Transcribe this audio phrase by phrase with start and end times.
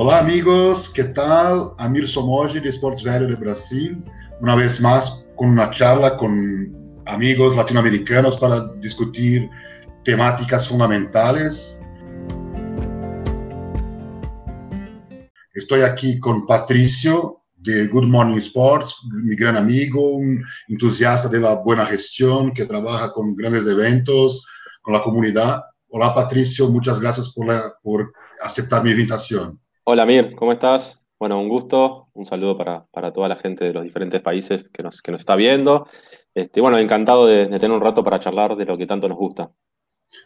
[0.00, 1.74] Olá, amigos, que tal?
[1.76, 4.00] Amir Somoji de Esportes Velho de Brasil,
[4.40, 6.30] uma vez mais com uma charla com
[7.04, 9.50] amigos latino-americanos para discutir
[10.04, 11.80] temáticas fundamentais.
[15.56, 18.94] Estou aqui com Patricio de Good Morning Sports,
[19.24, 20.40] mi gran amigo, un
[20.70, 24.46] entusiasta de la buena gestión que trabaja con grandes eventos,
[24.80, 25.60] con la comunidad.
[25.88, 27.48] Hola Patricio, muchas gracias por,
[27.82, 28.12] por
[28.44, 29.58] aceptar mi invitación.
[29.90, 31.00] Hola Mir, ¿cómo estás?
[31.18, 34.82] Bueno, un gusto, un saludo para, para, toda la gente de los diferentes países que
[34.82, 35.88] nos, que nos está viendo.
[36.34, 39.16] Este, bueno, encantado de, de tener un rato para charlar de lo que tanto nos
[39.16, 39.50] gusta.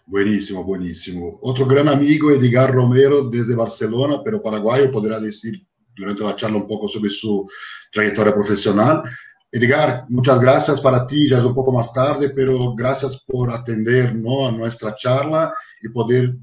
[0.04, 1.38] Buenísimo, buenísimo.
[1.42, 6.66] Otro gran amigo, Edgar Romero, desde Barcelona, pero paraguayo, podrá decir durante la charla un
[6.66, 7.48] poco sobre su
[7.92, 9.04] trayectoria profesional.
[9.52, 14.12] Edgar, muchas gracias para ti, ya es un poco más tarde, pero gracias por atender
[14.12, 14.44] ¿no?
[14.44, 16.34] a nuestra charla y poder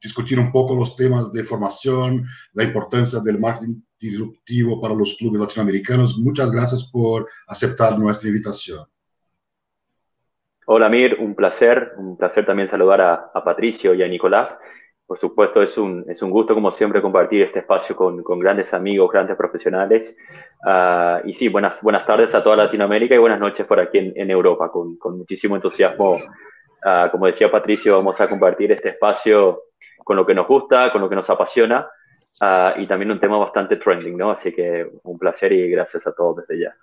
[0.00, 5.40] discutir un poco los temas de formación, la importancia del marketing disruptivo para los clubes
[5.40, 6.18] latinoamericanos.
[6.18, 8.86] Muchas gracias por aceptar nuestra invitación.
[10.66, 14.56] Hola Mir, un placer, un placer también saludar a, a Patricio y a Nicolás.
[15.06, 18.74] Por supuesto, es un, es un gusto, como siempre, compartir este espacio con, con grandes
[18.74, 20.14] amigos, grandes profesionales.
[20.62, 24.12] Uh, y sí, buenas, buenas tardes a toda Latinoamérica y buenas noches por aquí en,
[24.14, 24.70] en Europa.
[24.70, 29.62] Con, con, muchísimo entusiasmo, uh, como decía Patricio, vamos a compartir este espacio
[30.08, 31.86] con lo que nos gusta, con lo que nos apasiona
[32.40, 34.30] uh, y también un tema bastante trending, ¿no?
[34.30, 36.74] Así que un placer y gracias a todos desde ya.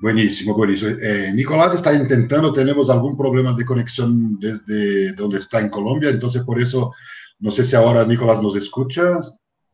[0.00, 0.96] Buenísimo, buenísimo.
[1.00, 6.42] Eh, Nicolás está intentando, tenemos algún problema de conexión desde donde está en Colombia, entonces
[6.42, 6.92] por eso
[7.38, 9.20] no sé si ahora Nicolás nos escucha.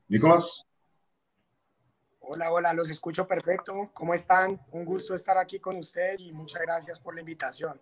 [0.09, 0.63] Nicolás.
[2.19, 3.89] Hola, hola, los escucho perfecto.
[3.95, 4.61] ¿Cómo están?
[4.71, 7.79] Un gusto estar aquí con ustedes y muchas gracias por la invitación.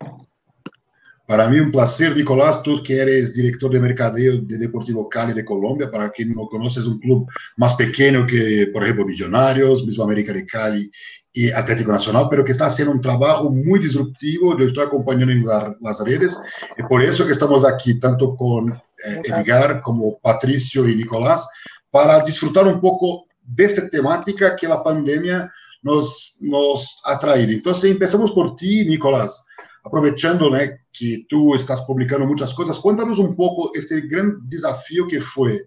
[1.29, 5.45] Para mí un placer, Nicolás, tú que eres director de mercadeo de Deportivo Cali de
[5.45, 10.33] Colombia, para quien no conoces, un club más pequeño que, por ejemplo, Millonarios, mismo América
[10.33, 10.91] de Cali
[11.31, 14.57] y Atlético Nacional, pero que está haciendo un trabajo muy disruptivo.
[14.57, 16.35] Yo estoy acompañando en la, las redes
[16.75, 18.71] y por eso que estamos aquí, tanto con
[19.05, 21.47] eh, Edgar como Patricio y Nicolás,
[21.91, 25.53] para disfrutar un poco de esta temática que la pandemia
[25.83, 27.51] nos, nos ha traído.
[27.51, 29.45] Entonces, empezamos por ti, Nicolás.
[29.89, 35.19] Aprovechando né, que tú estás publicando muchas cosas, cuéntanos un poco este gran desafío que
[35.19, 35.65] fue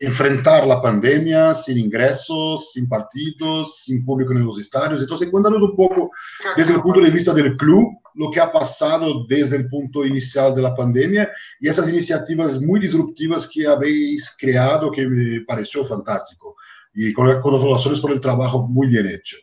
[0.00, 5.00] enfrentar la pandemia sin ingresos, sin partidos, sin público en los estadios.
[5.00, 6.10] Entonces, cuéntanos un poco
[6.56, 10.52] desde el punto de vista del club, lo que ha pasado desde el punto inicial
[10.52, 16.56] de la pandemia y esas iniciativas muy disruptivas que habéis creado, que me pareció fantástico.
[16.92, 19.36] Y congratulaciones por el trabajo muy bien hecho.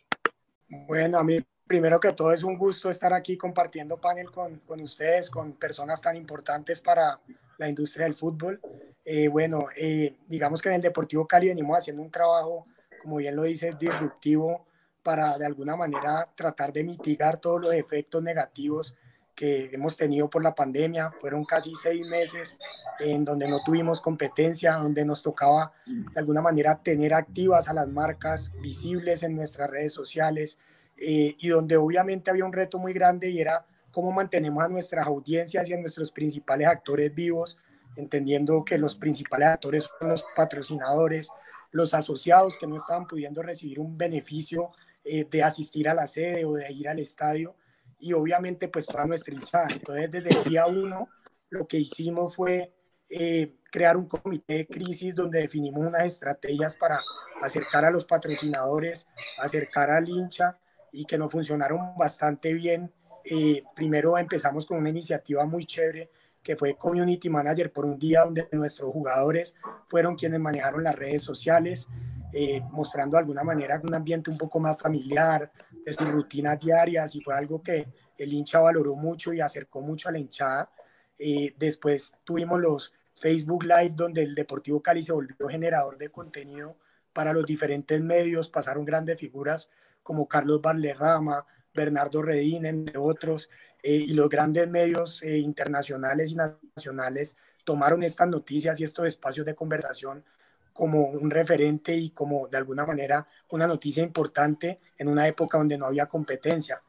[0.86, 1.38] Bueno, a mí
[1.72, 6.02] primero que todo es un gusto estar aquí compartiendo panel con, con ustedes, con personas
[6.02, 7.18] tan importantes para
[7.56, 8.60] la industria del fútbol.
[9.06, 12.66] Eh, bueno, eh, digamos que en el Deportivo Cali venimos haciendo un trabajo,
[13.00, 14.66] como bien lo dice, disruptivo
[15.02, 18.94] para de alguna manera tratar de mitigar todos los efectos negativos
[19.34, 21.10] que hemos tenido por la pandemia.
[21.22, 22.58] Fueron casi seis meses
[23.00, 27.88] en donde no tuvimos competencia, donde nos tocaba de alguna manera tener activas a las
[27.88, 30.58] marcas visibles en nuestras redes sociales
[30.96, 35.06] eh, y donde obviamente había un reto muy grande y era cómo mantenemos a nuestras
[35.06, 37.58] audiencias y a nuestros principales actores vivos
[37.96, 41.28] entendiendo que los principales actores son los patrocinadores,
[41.70, 44.70] los asociados que no estaban pudiendo recibir un beneficio
[45.04, 47.54] eh, de asistir a la sede o de ir al estadio
[47.98, 49.68] y obviamente pues toda nuestra hinchada.
[49.70, 51.08] Entonces desde el día uno
[51.50, 52.72] lo que hicimos fue
[53.08, 56.98] eh, crear un comité de crisis donde definimos unas estrategias para
[57.40, 59.06] acercar a los patrocinadores,
[59.38, 60.58] acercar al hincha
[60.92, 62.92] y que nos funcionaron bastante bien.
[63.24, 66.10] Eh, primero empezamos con una iniciativa muy chévere
[66.42, 69.54] que fue Community Manager por un día donde nuestros jugadores
[69.86, 71.88] fueron quienes manejaron las redes sociales,
[72.32, 75.52] eh, mostrando de alguna manera un ambiente un poco más familiar
[75.84, 77.86] de sus rutinas diarias y fue algo que
[78.18, 80.70] el hincha valoró mucho y acercó mucho a la hinchada.
[81.18, 86.76] Eh, después tuvimos los Facebook Live donde el Deportivo Cali se volvió generador de contenido
[87.12, 89.70] para los diferentes medios, pasaron grandes figuras
[90.02, 93.48] como Carlos Valderrama, Bernardo Redín, entre otros,
[93.82, 99.44] eh, y los grandes medios eh, internacionales y nacionales tomaron estas noticias y estos espacios
[99.46, 100.24] de conversación
[100.72, 105.76] como un referente y como de alguna manera una noticia importante en una época donde
[105.76, 106.80] no había competencia.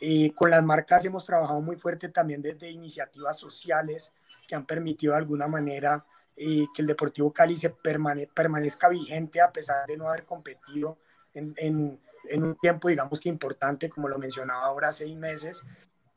[0.00, 4.12] Eh, con las marcas hemos trabajado muy fuerte también desde iniciativas sociales
[4.46, 6.04] que han permitido de alguna manera
[6.34, 10.98] que el Deportivo Cali se permanezca vigente a pesar de no haber competido
[11.34, 15.64] en, en, en, un tiempo, digamos que importante, como lo mencionaba ahora, seis meses,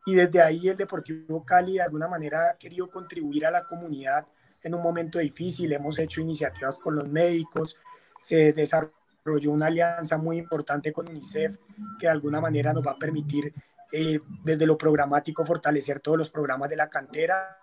[0.05, 4.27] y desde ahí el Deportivo Cali de alguna manera ha querido contribuir a la comunidad
[4.63, 5.73] en un momento difícil.
[5.73, 7.77] Hemos hecho iniciativas con los médicos,
[8.17, 11.57] se desarrolló una alianza muy importante con UNICEF
[11.99, 13.53] que de alguna manera nos va a permitir
[13.91, 17.57] eh, desde lo programático fortalecer todos los programas de la cantera.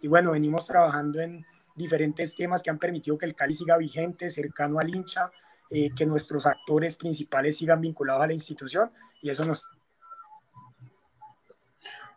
[0.00, 1.44] Y bueno, venimos trabajando en
[1.74, 5.30] diferentes temas que han permitido que el Cali siga vigente, cercano al hincha,
[5.70, 8.90] que nuestros actores principales sigan vinculados a la institución
[9.22, 9.64] y eso nos...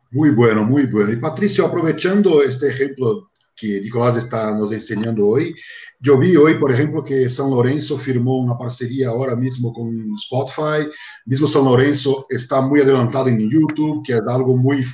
[0.09, 1.11] Muy bueno, muy bueno.
[1.11, 5.55] Y Patricio, aprovechando este ejemplo que Nicolás está nos enseñando hoy.
[5.99, 10.89] Yo vi hoy, por ejemplo, que San Lorenzo firmó una parcería ahora mismo con Spotify.
[11.25, 14.85] Mismo San Lorenzo está muy adelantado en YouTube, que es algo muy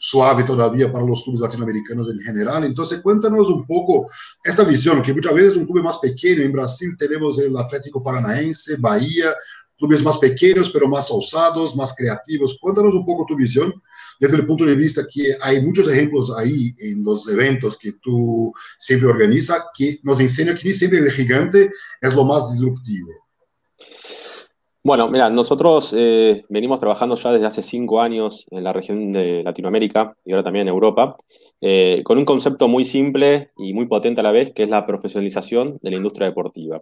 [0.00, 2.64] suave todavía para los clubes latinoamericanos en general.
[2.64, 4.08] Entonces, cuéntanos un poco
[4.44, 8.76] esta visión, que muchas veces un club más pequeño, en Brasil tenemos el Atlético Paranaense,
[8.78, 9.34] Bahía,
[9.78, 12.58] clubes más pequeños, pero más osados, más creativos.
[12.60, 13.72] Cuéntanos un poco tu visión
[14.20, 18.52] desde el punto de vista que hay muchos ejemplos ahí en los eventos que tú
[18.78, 21.70] siempre organizas que nos enseñan que siempre el gigante
[22.00, 23.10] es lo más disruptivo.
[24.88, 29.42] Bueno, mira, nosotros eh, venimos trabajando ya desde hace cinco años en la región de
[29.42, 31.16] Latinoamérica y ahora también en Europa,
[31.60, 34.86] eh, con un concepto muy simple y muy potente a la vez, que es la
[34.86, 36.80] profesionalización de la industria deportiva.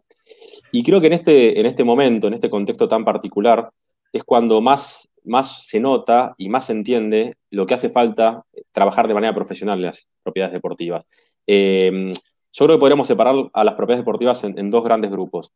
[0.72, 3.70] Y creo que en este, en este momento, en este contexto tan particular,
[4.12, 9.08] es cuando más, más se nota y más se entiende lo que hace falta trabajar
[9.08, 11.06] de manera profesional en las propiedades deportivas.
[11.46, 12.12] Eh,
[12.58, 15.52] yo creo que podríamos separar a las propiedades deportivas en, dos grandes grupos.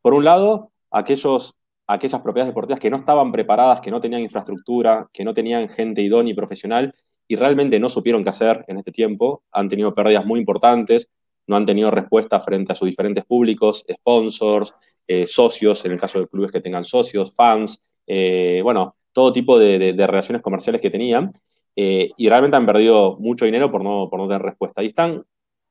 [0.00, 1.56] Por un lado, aquellos,
[1.88, 6.00] aquellas propiedades deportivas que no estaban preparadas, que no tenían infraestructura, que no tenían gente
[6.00, 6.94] idónea y profesional
[7.26, 11.10] y realmente no supieron qué hacer en este tiempo, han tenido pérdidas muy importantes,
[11.46, 14.74] no han tenido respuesta frente a sus diferentes públicos, sponsors,
[15.06, 19.58] eh, socios, en el caso de clubes que tengan socios, fans, eh, bueno, todo tipo
[19.58, 21.32] de, relaciones comerciales que tenían,
[21.76, 24.80] eh, y realmente han perdido mucho dinero por no, por no tener respuesta.
[24.80, 25.24] Ahí están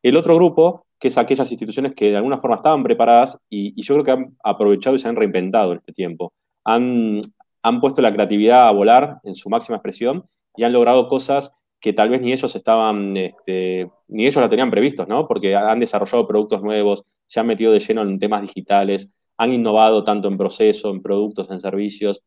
[0.03, 3.95] el otro grupo, que es aquellas instituciones que de alguna forma estaban preparadas y, yo
[3.95, 6.33] creo que han aprovechado y se han reinventado en este tiempo.
[6.65, 7.21] Han,
[7.61, 10.23] han puesto la creatividad a volar en su máxima expresión
[10.55, 14.71] y han logrado cosas que tal vez ni ellos estaban, este, ni ellos la tenían
[14.71, 15.27] previstos, ¿no?
[15.27, 20.01] Porque han desarrollado productos nuevos, se han metido de lleno en temas digitales, han innovado
[20.01, 22.23] tanto en proceso, en productos, en servicios.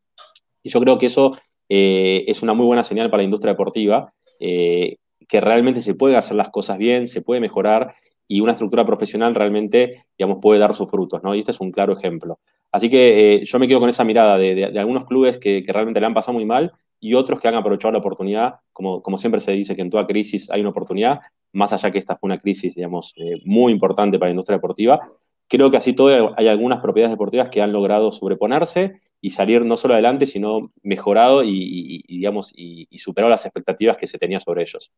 [0.61, 1.35] Y yo creo que eso
[1.69, 6.17] eh, es una muy buena señal para la industria deportiva, eh, que realmente se puede
[6.17, 7.95] hacer las cosas bien, se puede mejorar
[8.27, 11.33] y una estructura profesional realmente, digamos, puede dar sus frutos, ¿no?
[11.33, 12.37] Y este es un claro ejemplo.
[12.71, 16.05] Así que eh, yo me quedo con esa mirada de, algunos clubes que, realmente le
[16.05, 19.75] han pasado muy mal y otros que han aprovechado la oportunidad, como, siempre se dice
[19.75, 21.19] que en toda crisis hay una oportunidad,
[21.53, 23.13] más allá que esta fue una crisis, digamos,
[23.45, 24.99] muy importante para la industria deportiva,
[25.47, 29.77] creo que así todo hay algunas propiedades deportivas que han logrado sobreponerse y salir no
[29.77, 34.91] solo adelante, sino mejorado y, digamos, y, superado las expectativas que se tenía sobre ellos.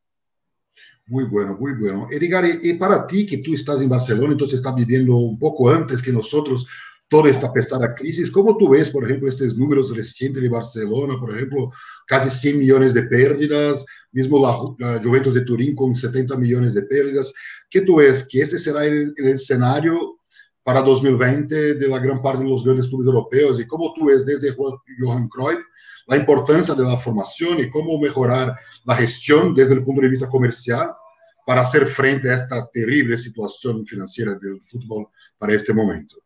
[1.07, 2.05] Muy bueno, muy bueno.
[2.11, 6.03] Edgar, y para ti que tú estás en Barcelona, entonces estás viviendo un poco antes
[6.03, 6.67] que nosotros
[7.09, 11.35] toda esta pesada crisis, ¿cómo tú ves, por ejemplo, estos números recientes de Barcelona, por
[11.35, 11.71] ejemplo,
[12.05, 17.33] casi 100 millones de pérdidas, mismo la, Juventus de Turín con 70 millones de pérdidas?
[17.69, 18.27] ¿Qué tú ves?
[18.29, 20.19] ¿Que este será el escenario
[20.63, 24.23] para 2020 de la gran parte de los grandes clubes europeos y cómo tú ves
[24.25, 25.59] desde Johan Cruyff
[26.05, 30.29] la importancia de la formación y cómo mejorar la gestión desde el punto de vista
[30.29, 30.91] comercial
[31.45, 35.07] para hacer frente a esta terrible situación financiera del fútbol
[35.39, 36.17] para este momento.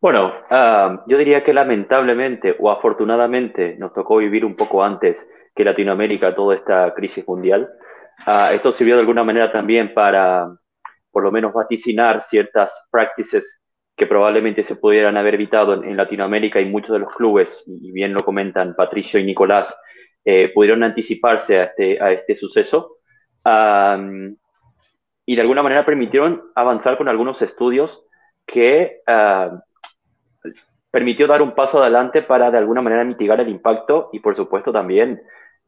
[0.00, 5.64] Bueno, ah, yo diría que lamentablemente o afortunadamente nos tocó vivir un poco antes que
[5.64, 7.68] Latinoamérica toda esta crisis mundial.
[8.26, 10.48] Uh, esto sirvió de alguna manera también para
[11.10, 13.60] por lo menos vaticinar ciertas practices
[13.96, 18.14] que probablemente se pudieran haber evitado en, Latinoamérica y muchos de los clubes, y bien
[18.14, 19.76] lo comentan Patricio y Nicolás,
[20.24, 22.96] eh, pudieron anticiparse a este, a este suceso
[25.26, 28.02] y de alguna manera permitieron avanzar con algunos estudios
[28.46, 29.00] que
[30.90, 34.72] permitió dar un paso adelante para de alguna manera mitigar el impacto y por supuesto
[34.72, 35.22] también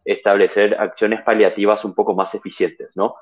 [0.04, 3.14] establecer acciones paliativas un poco más eficientes, ¿no?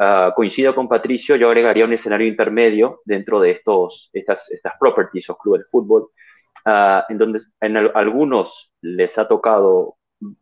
[0.00, 5.28] Ah, coincido con Patricio, yo agregaría un escenario intermedio dentro de estos, estas, estas properties
[5.28, 6.10] o clubes de fútbol,
[6.66, 9.96] uh, en donde en algunos les ha tocado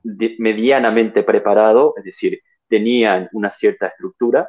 [0.05, 4.43] medianamente preparado, es decir, tenían una cierta estructura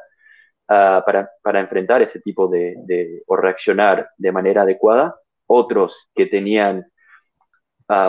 [0.68, 5.14] uh, para, para, enfrentar ese tipo de, o reaccionar de manera adecuada,
[5.48, 6.86] otros que tenían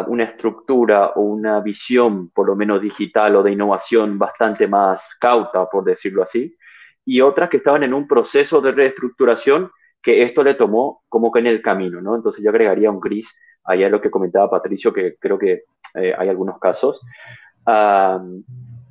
[0.07, 5.69] una estructura o una visión, por lo menos digital o de innovación, bastante más cauta,
[5.69, 6.57] por decirlo así,
[7.05, 11.39] y otras que estaban en un proceso de reestructuración que esto le tomó como que
[11.39, 12.15] en el camino, ¿no?
[12.15, 15.63] Entonces yo agregaría un gris allá lo que comentaba Patricio, que creo que
[15.95, 16.99] eh, hay algunos casos.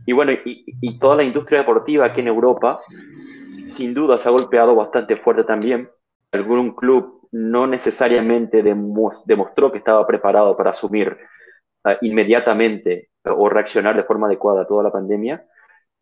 [0.06, 2.80] y bueno, y, toda la industria deportiva aquí en Europa,
[3.66, 5.88] sin duda se ha golpeado bastante fuerte también
[6.32, 11.16] algún club no necesariamente demostró que estaba preparado para asumir
[11.84, 15.44] uh, inmediatamente o reaccionar de forma adecuada a toda la pandemia.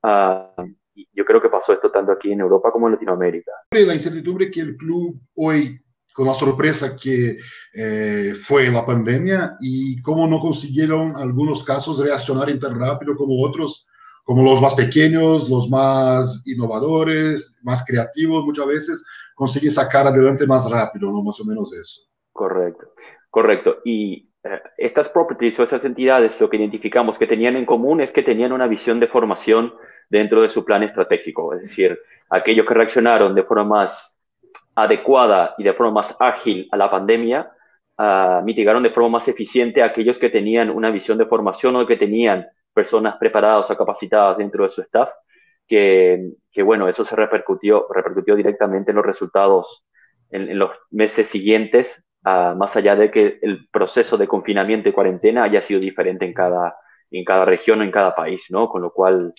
[0.03, 0.65] Uh,
[1.13, 3.53] yo creo que pasó esto tanto aquí en Europa como en Latinoamérica.
[3.71, 5.79] La incertidumbre que el club hoy,
[6.15, 7.37] con la sorpresa que
[7.75, 13.87] eh, fue la pandemia y cómo no consiguieron algunos casos reaccionar tan rápido como otros,
[14.27, 19.07] como los más pequeños, los más innovadores, más creativos, muchas veces
[19.37, 21.23] consiguen sacar adelante más rápido, ¿no?
[21.23, 22.03] Más o menos eso.
[22.33, 22.93] Correcto,
[23.31, 23.77] correcto.
[23.85, 28.11] Y eh, estas properties o esas entidades, lo que identificamos que tenían en común es
[28.11, 29.73] que tenían una visión de formación
[30.11, 31.55] dentro de su plan estratégico.
[31.55, 31.97] Es decir,
[32.29, 34.19] aquellos que reaccionaron de forma más
[34.75, 37.49] adecuada y de forma más ágil a la pandemia,
[37.97, 41.87] uh, mitigaron de forma más eficiente a aquellos que tenían una visión de formación o
[41.87, 42.45] que tenían
[42.77, 45.09] personas preparadas o capacitadas dentro de su staff,
[45.67, 49.85] que, que bueno, eso se repercutió, repercutió directamente en los resultados
[50.31, 54.93] en, en los meses siguientes, uh, más allá de que el proceso de confinamiento y
[54.93, 56.77] cuarentena haya sido diferente en cada,
[57.11, 58.69] en cada región o en cada país, ¿no?
[58.69, 59.33] Con lo cual,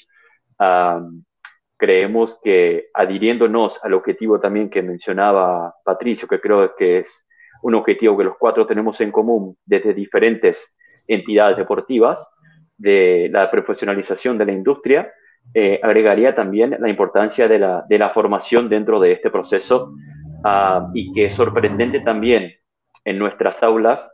[1.77, 7.27] creemos que adhiriéndonos al objetivo también que mencionaba Patricio, que creo que es
[7.61, 10.73] un objetivo que los cuatro tenemos en común desde diferentes
[11.07, 12.17] entidades deportivas,
[12.77, 15.11] de la profesionalización de la industria,
[15.53, 19.93] eh, agregaría también la importancia de la, de la, formación dentro de este proceso
[20.43, 22.53] uh, y que es sorprendente también
[23.05, 24.11] en nuestras aulas,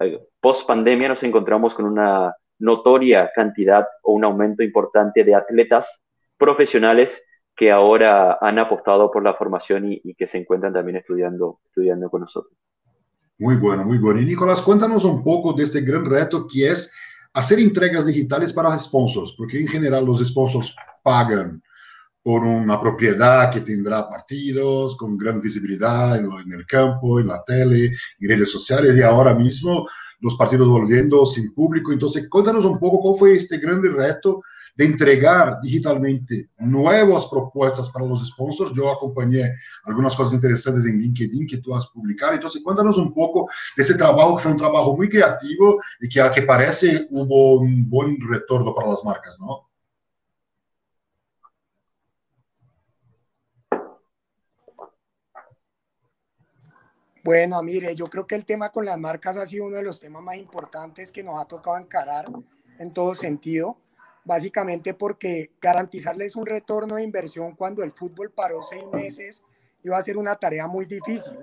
[0.00, 6.00] eh, post pandemia nos encontramos con una notoria cantidad o un aumento importante de atletas
[6.36, 7.22] profesionales
[7.56, 12.10] que ahora han apostado por la formación y, y, que se encuentran también estudiando, estudiando
[12.10, 12.52] con nosotros.
[13.38, 14.20] Muy bueno, muy bueno.
[14.20, 16.94] Y Nicolás, cuéntanos un poco de este gran reto que es
[17.34, 21.62] hacer entregas digitales para sponsors, porque en general los sponsors pagan
[22.22, 27.44] por una propiedad que tendrá partidos con gran visibilidad en, en, el campo, en la
[27.44, 29.86] tele, en redes sociales y ahora mismo
[30.20, 31.92] los partidos volviendo sin público.
[31.92, 34.42] Entonces, cuéntanos un poco cómo fue este gran reto
[34.74, 38.72] de entregar digitalmente nuevas propuestas para los sponsors.
[38.74, 39.54] Yo acompañé
[39.84, 42.34] algunas cosas interesantes en LinkedIn que tú has publicado.
[42.34, 46.20] Entonces, cuéntanos un poco de ese trabajo, que fue un trabajo muy creativo y que,
[46.20, 49.68] a que parece hubo un buen retorno para las marcas, ¿no?
[57.22, 59.98] Bueno, mire, yo creo que el tema con las marcas ha sido uno de los
[59.98, 62.26] temas más importantes que nos ha tocado encarar
[62.78, 63.78] en todo sentido
[64.24, 69.42] básicamente porque garantizarles un retorno de inversión cuando el fútbol paró seis meses
[69.82, 71.38] iba a ser una tarea muy difícil.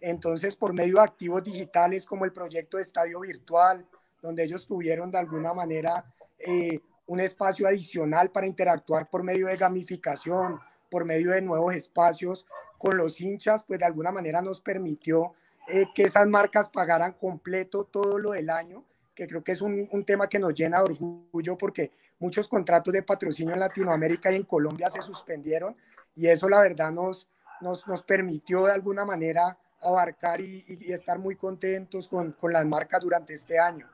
[0.00, 3.86] Entonces, por medio de activos digitales como el proyecto de estadio virtual,
[4.20, 6.04] donde ellos tuvieron de alguna manera
[6.38, 10.58] eh, un espacio adicional para interactuar por medio de gamificación,
[10.90, 12.46] por medio de nuevos espacios
[12.78, 15.34] con los hinchas, pues de alguna manera nos permitió
[15.68, 18.84] eh, que esas marcas pagaran completo todo lo del año,
[19.14, 22.92] que creo que es un, un tema que nos llena de orgullo porque muchos contratos
[22.92, 25.76] de patrocinio en Latinoamérica y en Colombia se suspendieron
[26.14, 27.28] y eso la verdad nos,
[27.60, 32.64] nos, nos permitió de alguna manera abarcar y, y estar muy contentos con, con, las
[32.64, 33.88] marcas durante este año.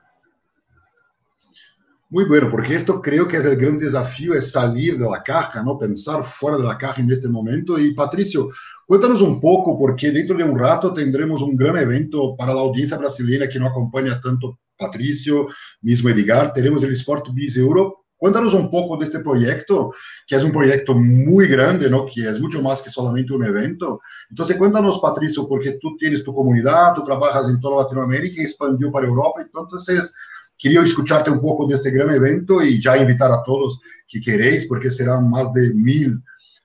[2.11, 5.61] Muy bueno, porque esto creo que es el gran desafío, es salir de la caja,
[5.61, 5.77] ¿no?
[5.77, 7.77] Pensar fuera de la caja en este momento.
[7.77, 8.49] Y Patricio,
[8.87, 12.97] cuéntanos un poco, porque dentro de un rato tendremos un gran evento para la audiencia
[12.97, 15.47] brasileña que no acompaña tanto Patricio,
[15.81, 16.53] mismo Edgar.
[16.53, 19.93] Tenemos el Sport Biz Europe, Cuéntanos un poco de este proyecto,
[20.27, 22.05] que es un proyecto muy grande, ¿no?
[22.05, 24.01] Que es mucho más que solamente un evento.
[24.29, 29.07] Entonces, cuéntanos, Patricio, porque tú tienes tu comunidad, tú trabajas en toda Latinoamérica expandió para
[29.07, 29.41] Europa.
[29.41, 30.13] Entonces,
[30.57, 34.67] quería escucharte un poco de este gran evento y ya invitar a todos que queréis,
[34.67, 36.21] porque serán más de mil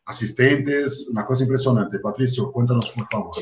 [0.07, 2.01] asistentes, una cosa impresionante.
[2.01, 3.35] Patricio, cuéntanos, por favor.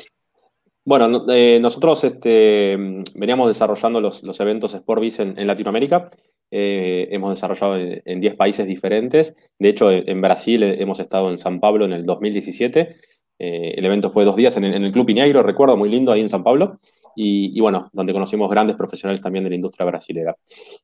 [0.84, 2.76] Bueno, eh, nosotros este,
[3.14, 6.10] veníamos desarrollando los, eventos Sportbiz en, en Latinoamérica
[6.54, 9.34] eh, hemos desarrollado en 10 países diferentes.
[9.58, 12.96] De hecho, en Brasil hemos estado en San Pablo en el 2017.
[13.38, 16.28] Eh, el evento fue dos días en, el Club Iñagro, recuerdo, muy lindo ahí en
[16.28, 16.78] San Pablo.
[17.16, 20.36] Y, bueno, donde conocimos grandes profesionales también de la industria brasilera.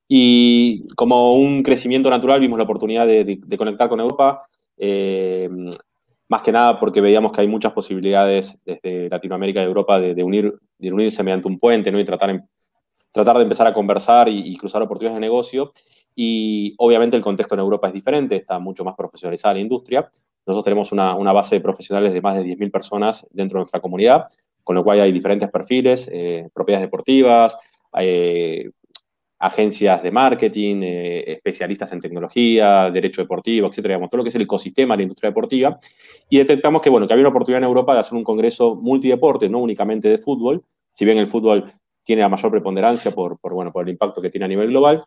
[0.07, 4.43] Y como un crecimiento natural, vimos la oportunidad de, conectar con Europa.
[4.79, 5.49] Eh,
[6.29, 10.23] más que nada porque veíamos que hay muchas posibilidades desde Latinoamérica y Europa de, de,
[10.23, 11.99] unir, de unirse mediante un puente ¿no?
[11.99, 12.45] y tratar
[13.11, 15.73] tratar de empezar a conversar y, y, cruzar oportunidades de negocio.
[16.15, 20.09] Y obviamente el contexto en Europa es diferente, está mucho más profesionalizada la industria.
[20.47, 23.81] Nosotros tenemos una, una base de profesionales de más de 10.000 personas dentro de nuestra
[23.81, 24.27] comunidad,
[24.65, 27.59] con lo cual hay diferentes perfiles, eh, propiedades deportivas,
[27.99, 28.71] eh,
[29.39, 34.43] agencias de marketing, especialistas en tecnología, derecho deportivo, etcétera, digamos, todo lo que es el
[34.43, 35.79] ecosistema de la industria deportiva,
[36.29, 39.49] y detectamos que, bueno, que había una oportunidad en Europa de hacer un congreso multideporte,
[39.49, 43.71] no únicamente de fútbol, si bien el fútbol tiene la mayor preponderancia por, por, bueno,
[43.71, 45.05] por el impacto que tiene a nivel global,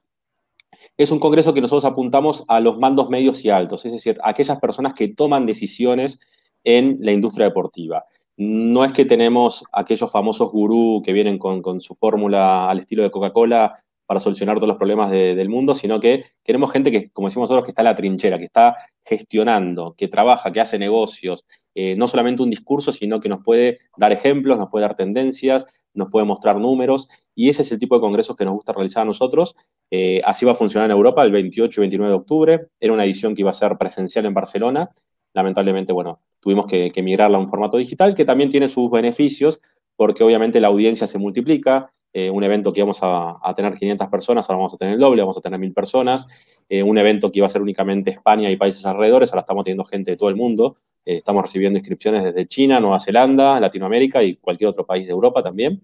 [0.98, 4.30] es un congreso que nosotros apuntamos a los mandos medios y altos, es decir, a
[4.30, 6.20] aquellas personas que toman decisiones
[6.64, 8.06] en la industria deportiva.
[8.38, 13.12] No es que tenemos aquellos famosos gurú que vienen con, su fórmula al estilo de
[13.12, 13.76] Coca-Cola
[14.12, 17.64] para solucionar todos los problemas del mundo, sino que queremos gente que, como decimos nosotros,
[17.64, 18.76] que está en la trinchera, que está
[19.06, 23.78] gestionando, que trabaja, que hace negocios, eh, no solamente un discurso, sino que nos puede
[23.96, 27.96] dar ejemplos, nos puede dar tendencias, nos puede mostrar números, y ese es el tipo
[27.96, 29.56] de congresos que nos gusta realizar a nosotros.
[29.90, 32.68] Eh, así va a funcionar en Europa el 28 y 29 de octubre.
[32.82, 34.90] Era una edición que iba a ser presencial en Barcelona.
[35.34, 39.62] Lamentablemente, bueno, tuvimos que, que migrarla a un formato digital, que también tiene sus beneficios,
[40.02, 44.50] porque obviamente la audiencia se multiplica, eh, un evento que íbamos a, tener 500 personas,
[44.50, 46.26] ahora vamos a tener el doble, vamos a tener 1000 personas.
[46.68, 49.84] Eh, un evento que iba a ser únicamente España y países alrededores, ahora estamos teniendo
[49.84, 50.76] gente de todo el mundo.
[51.06, 55.44] Eh, estamos recibiendo inscripciones desde China, Nueva Zelanda, Latinoamérica y cualquier otro país de Europa
[55.44, 55.84] también.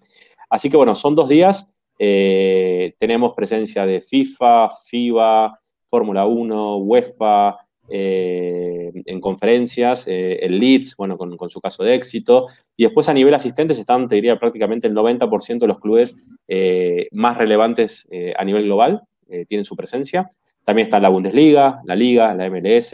[0.50, 1.78] Así que bueno, son dos días.
[2.00, 5.60] tenemos presencia de FIFA, FIBA,
[5.92, 7.56] Fórmula 1, UEFA,
[7.90, 12.48] eh, en conferencias, eh, el Leeds, bueno, con, su caso de éxito.
[12.76, 16.16] Y después a nivel asistentes están, te diría, prácticamente el 90% de los clubes
[16.48, 19.02] eh, más relevantes a nivel global,
[19.48, 20.30] tienen su presencia.
[20.64, 22.94] También está la Bundesliga, la Liga, la MLS.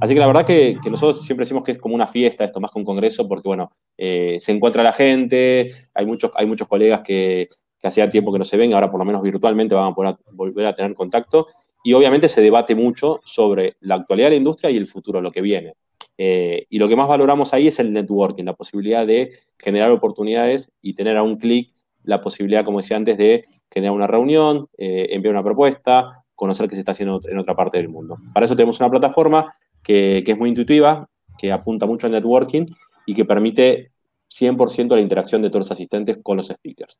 [0.00, 2.70] Así que la verdad que, nosotros siempre decimos que es como una fiesta, esto más
[2.70, 7.48] que un congreso, porque bueno, se encuentra la gente, hay muchos, hay muchos colegas que,
[7.80, 10.16] que hacía tiempo que no se ven, ahora por lo menos virtualmente van a poder
[10.32, 11.46] volver a tener contacto
[11.82, 15.32] y obviamente se debate mucho sobre la actualidad de la industria y el futuro, lo
[15.32, 15.74] que viene.
[16.18, 20.70] Eh, y lo que más valoramos ahí es el networking, la posibilidad de generar oportunidades
[20.82, 21.72] y tener a un clic
[22.02, 26.74] la posibilidad, como decía antes, de generar una reunión, eh, enviar una propuesta, conocer qué
[26.74, 28.16] se está haciendo en otra parte del mundo.
[28.34, 31.08] Para eso tenemos una plataforma que, que es muy intuitiva,
[31.38, 32.66] que apunta mucho al networking
[33.06, 33.92] y que permite
[34.30, 36.98] 100% la interacción de todos los asistentes con los speakers.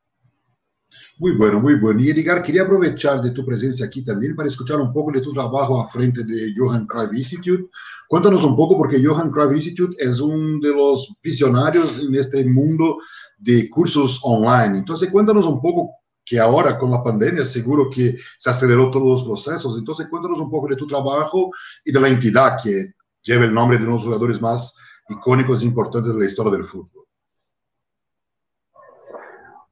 [1.21, 2.01] Muy bueno, muy bueno.
[2.01, 5.35] Y Edgar, quería aprovechar de tu presencia aquí también para escuchar un poco de tu
[5.35, 7.69] trabajo a frente de Johan Cruyff Institute.
[8.09, 12.97] Cuéntanos un poco, porque Johan Cruyff Institute es uno de los visionarios en este mundo
[13.37, 14.79] de cursos online.
[14.79, 15.91] Entonces, cuéntanos un poco
[16.25, 19.77] que ahora con la pandemia seguro que se aceleró todos los procesos.
[19.77, 21.51] Entonces, cuéntanos un poco de tu trabajo
[21.85, 24.75] y de la entidad que lleva el nombre de uno de los jugadores más
[25.11, 27.00] icónicos e importantes de la historia del fútbol.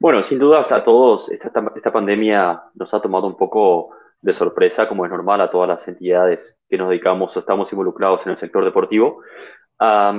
[0.01, 4.89] Bueno, sin dudas a todos, esta, esta pandemia nos ha tomado un poco de sorpresa,
[4.89, 8.39] como es normal a todas las entidades que nos dedicamos o estamos involucrados en el
[8.39, 9.23] sector deportivo.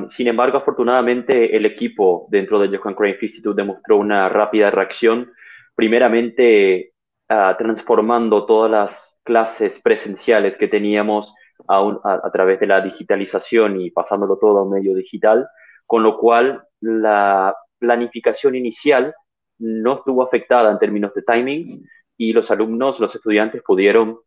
[0.10, 5.32] sin embargo, afortunadamente, el equipo dentro del Johan Cruyff Institute demostró una rápida reacción,
[5.76, 6.94] primeramente
[7.30, 11.34] uh, transformando todas las clases presenciales que teníamos
[11.68, 11.80] a,
[12.24, 15.48] a, través de la digitalización y pasándolo todo a un medio digital,
[15.86, 19.14] con lo cual la planificación inicial
[19.60, 21.80] no estuvo afectada en términos de timings
[22.18, 24.20] y los alumnos, los estudiantes pudieron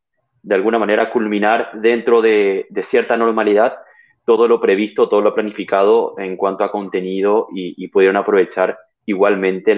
[0.42, 3.78] de alguna manera culminar dentro de, cierta normalidad
[4.24, 9.76] todo lo previsto, todo lo planificado en cuanto a contenido y, pudieron aprovechar igualmente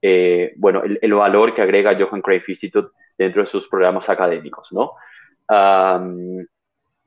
[0.00, 0.54] eh,
[1.00, 4.92] el, valor que agrega Johan Cruyff Institute dentro de sus programas académicos, ¿no?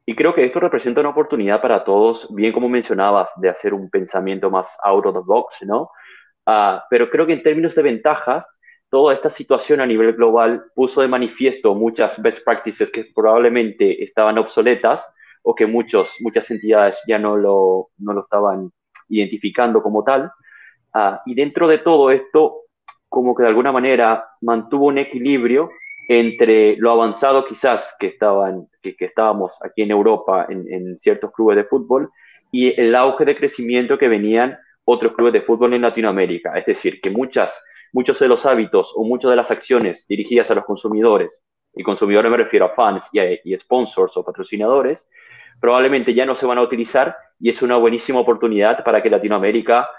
[0.06, 3.90] y creo que esto representa una oportunidad para todos, bien como mencionabas, de hacer un
[3.90, 5.90] pensamiento más out of the box, ¿no?
[6.46, 8.46] Ah, pero creo que en términos de ventajas,
[8.90, 14.38] toda esta situación a nivel global puso de manifiesto muchas best practices que probablemente estaban
[14.38, 15.04] obsoletas
[15.44, 18.72] o que muchos, muchas entidades ya no lo, no lo estaban
[19.10, 20.32] identificando como tal.
[20.94, 22.62] Ah, y dentro de todo esto,
[23.10, 25.70] como que de alguna manera mantuvo un equilibrio
[26.08, 31.32] entre lo avanzado quizás que, estaban, que, que estábamos aquí en Europa en, en, ciertos
[31.32, 32.10] clubes de fútbol
[32.52, 36.58] y el auge de crecimiento que venían otros clubes de fútbol en Latinoamérica.
[36.58, 40.56] Es decir, que muchas, muchos de los hábitos o muchas de las acciones dirigidas a
[40.56, 41.44] los consumidores,
[41.76, 45.08] y consumidores me refiero a fans y, sponsors o patrocinadores,
[45.60, 49.90] probablemente ya no se van a utilizar y es una buenísima oportunidad para que Latinoamérica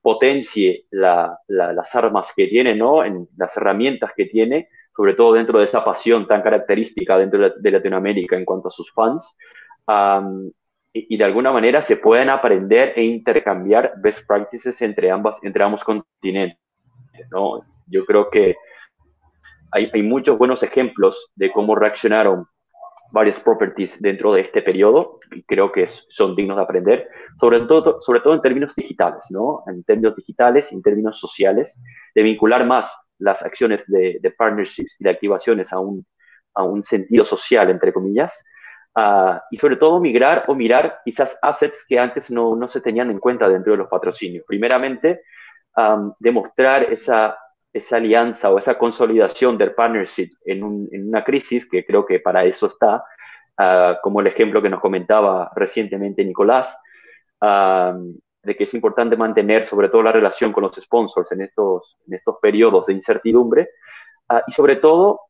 [0.00, 3.04] potencie las armas que tiene, ¿no?
[3.04, 7.70] En las herramientas que tiene, sobre todo dentro de esa pasión tan característica dentro de
[7.72, 9.36] Latinoamérica en cuanto a sus fans,
[11.08, 15.84] y, de alguna manera se pueden aprender e intercambiar best practices entre, ambas, entre ambos
[15.84, 16.58] continentes.
[17.30, 17.60] ¿no?
[17.86, 18.56] Yo creo que
[19.72, 22.46] hay, hay muchos buenos ejemplos de cómo reaccionaron
[23.12, 27.08] varias properties dentro de este periodo y creo que son dignos de aprender,
[27.40, 29.62] sobre todo, sobre todo en términos digitales, ¿no?
[29.66, 31.80] En términos digitales, en términos sociales,
[32.14, 36.04] de vincular más las acciones de, partnerships y de activaciones a un,
[36.54, 38.44] a un sentido social, entre comillas,
[38.96, 43.10] ah, y sobre todo migrar o mirar quizás assets que antes no, no se tenían
[43.10, 44.44] en cuenta dentro de los patrocinios.
[44.46, 45.22] Primeramente,
[46.18, 47.38] demostrar esa,
[47.70, 52.44] esa alianza o esa consolidación del partnership en, en una crisis, que creo que para
[52.44, 53.04] eso está,
[53.58, 56.76] ah, como el ejemplo que nos comentaba recientemente Nicolás,
[58.46, 62.14] de que es importante mantener sobre todo la relación con los sponsors en estos, en
[62.14, 63.68] estos periodos de incertidumbre
[64.28, 65.20] ah, y sobre todo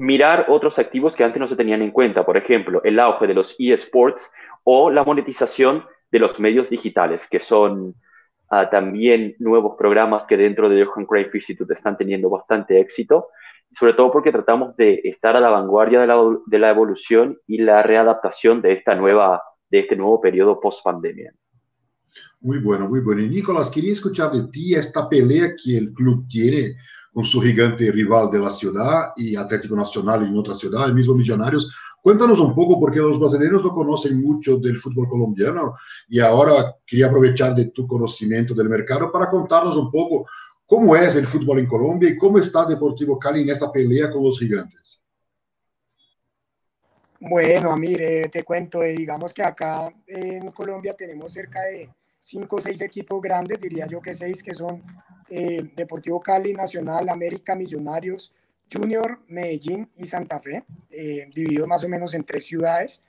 [0.00, 3.34] mirar otros activos que antes no se tenían en cuenta, por ejemplo, el auge de
[3.34, 4.32] los eSports
[4.64, 7.94] o la monetización de los medios digitales, que son
[8.48, 13.28] ah, también nuevos programas que dentro de Johan Cruyff Institute están teniendo bastante éxito,
[13.72, 18.62] sobre todo porque tratamos de estar a la vanguardia de la, evolución y la readaptación
[18.62, 21.34] de, esta nueva, de este nuevo periodo post-pandemia.
[22.40, 23.20] Muy bueno, muy bueno.
[23.20, 26.74] Y Nicolás, quería escuchar de ti esta pelea que el club tiene
[27.12, 31.14] con su gigante rival de la ciudad y Atlético Nacional en otra ciudad, el mismo
[31.14, 31.74] Millonarios.
[32.02, 35.74] Cuéntanos un poco, porque los brasileños no conocen mucho del fútbol colombiano
[36.08, 40.26] y ahora quería aprovechar de tu conocimiento del mercado para contarnos un poco
[40.64, 44.22] cómo es el fútbol en Colombia y cómo está Deportivo Cali en esta pelea con
[44.22, 45.02] los gigantes.
[47.18, 52.60] Bueno, mire, te cuento, eh, digamos que acá en Colombia tenemos cerca de cinco o
[52.62, 54.82] seis equipos grandes, diría yo que seis, que son
[55.30, 58.34] eh, Deportivo Cali, Nacional, América, Millonarios,
[58.72, 63.04] Junior, Medellín y Santa Fe, eh, divididos más o menos en tres ciudades.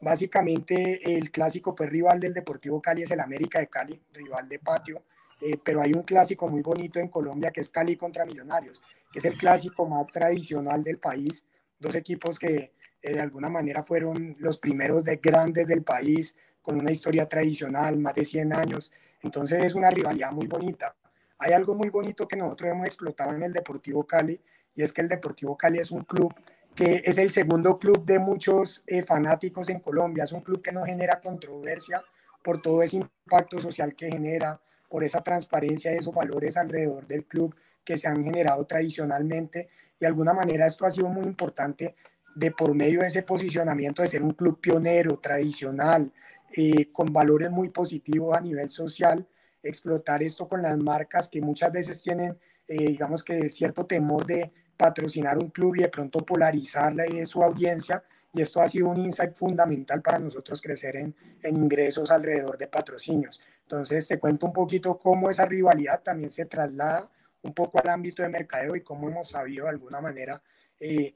[0.00, 4.58] Básicamente el clásico pues, rival del Deportivo Cali es el América de Cali, rival de
[4.58, 5.04] patio,
[5.40, 9.18] eh, pero hay un clásico muy bonito en Colombia que es Cali contra Millonarios, que
[9.18, 11.46] es el clásico más tradicional del país,
[11.78, 16.34] dos equipos que de alguna manera fueron los primeros de grandes del país,
[16.66, 18.92] con una historia tradicional, más de 100 años.
[19.22, 20.96] Entonces es una rivalidad muy bonita.
[21.38, 24.40] Hay algo muy bonito que nosotros hemos explotado en el Deportivo Cali
[24.74, 26.34] y es que el Deportivo Cali es un club
[26.74, 30.24] que es el segundo club de muchos eh, fanáticos en Colombia.
[30.24, 32.02] Es un club que no genera controversia
[32.44, 37.24] por todo ese impacto social que genera, por esa transparencia y esos valores alrededor del
[37.24, 39.70] club que se han generado tradicionalmente.
[39.96, 41.96] Y de alguna manera esto ha sido muy importante
[42.34, 46.12] de por medio de ese posicionamiento de ser un club pionero, tradicional,
[46.54, 49.26] eh, con valores muy positivos a nivel social,
[49.68, 54.52] explotar esto con las marcas que muchas veces tienen, eh, digamos que cierto temor de
[54.76, 58.02] patrocinar un club y de pronto polarizarla y de su audiencia.
[58.32, 62.66] Y esto ha sido un insight fundamental para nosotros crecer en, en ingresos alrededor de
[62.68, 63.40] patrocinios.
[63.62, 67.10] Entonces, te cuento un poquito cómo esa rivalidad también se traslada
[67.42, 70.42] un poco al ámbito de mercadeo y cómo hemos sabido de alguna manera
[70.78, 71.14] eh,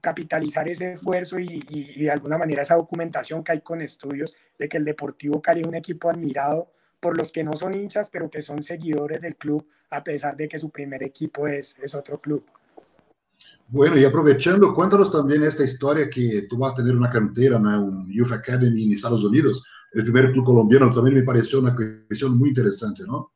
[0.00, 1.60] capitalizar ese esfuerzo y,
[2.04, 5.66] de alguna manera esa documentación que hay con estudios de que el Deportivo Cali es
[5.66, 9.66] un equipo admirado por los que no son hinchas, pero que son seguidores del club,
[9.90, 12.44] a pesar de que su primer equipo es, es otro club.
[13.68, 17.84] Bueno, y aprovechando, cuéntanos también esta historia que tú vas a tener una cantera, ¿no?
[17.84, 22.36] un Youth Academy en Estados Unidos, el primer club colombiano, también me pareció una cuestión
[22.36, 23.32] muy interesante, ¿no?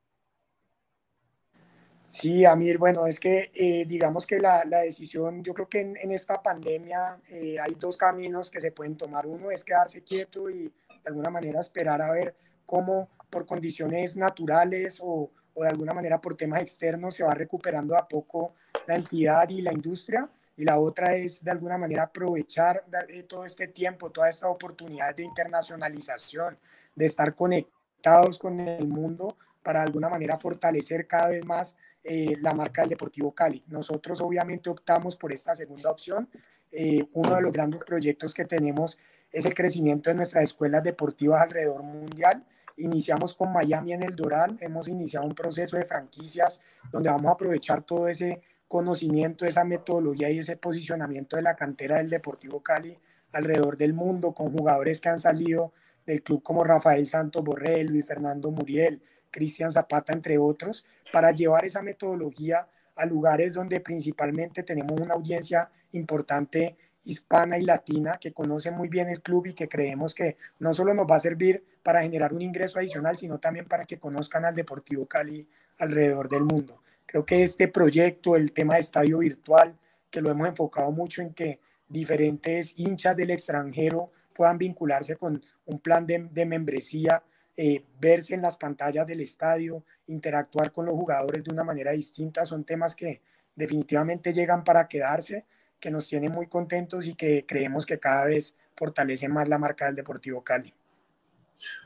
[2.06, 6.12] Sí, Amir, bueno, es que eh, digamos que la, la, decisión, yo creo que en,
[6.12, 9.26] esta pandemia eh, hay dos caminos que se pueden tomar.
[9.26, 10.72] Uno es quedarse quieto y de
[11.06, 16.36] alguna manera esperar a ver cómo por condiciones naturales o, o de alguna manera por
[16.36, 18.54] temas externos se va recuperando a poco
[18.86, 20.30] la entidad y la industria.
[20.56, 25.14] Y la otra es de alguna manera aprovechar eh, todo este tiempo, toda esta oportunidad
[25.16, 26.56] de internacionalización,
[26.94, 32.36] de estar conectados con el mundo para de alguna manera fortalecer cada vez más eh,
[32.40, 33.64] la marca del Deportivo Cali.
[33.66, 36.28] Nosotros obviamente optamos por esta segunda opción.
[36.70, 38.96] Eh, uno de los grandes proyectos que tenemos
[39.32, 42.44] es el crecimiento de nuestras escuelas deportivas alrededor mundial.
[42.76, 46.60] Iniciamos con Miami en el Doral, hemos iniciado un proceso de franquicias
[46.90, 51.98] donde vamos a aprovechar todo ese conocimiento, esa metodología y ese posicionamiento de la cantera
[51.98, 52.98] del Deportivo Cali
[53.32, 55.72] alrededor del mundo con jugadores que han salido
[56.04, 61.64] del club como Rafael Santos Borrell, Luis Fernando Muriel, Cristian Zapata, entre otros, para llevar
[61.64, 68.70] esa metodología a lugares donde principalmente tenemos una audiencia importante hispana y latina que conoce
[68.70, 72.00] muy bien el club y que creemos que no solo nos va a servir para
[72.00, 75.46] generar un ingreso adicional, sino también para que conozcan al Deportivo Cali
[75.78, 76.82] alrededor del mundo.
[77.06, 79.78] Creo que este proyecto, el tema de estadio virtual,
[80.10, 85.78] que lo hemos enfocado mucho en que diferentes hinchas del extranjero puedan vincularse con un
[85.78, 87.22] plan de, membresía
[87.56, 92.46] eh, verse en las pantallas del estadio, interactuar con los jugadores de una manera distinta,
[92.46, 93.20] son temas que
[93.54, 95.44] definitivamente llegan para quedarse,
[95.78, 99.84] que nos tienen muy contentos y que creemos que cada vez fortalece más la marca
[99.86, 100.72] del Deportivo Cali.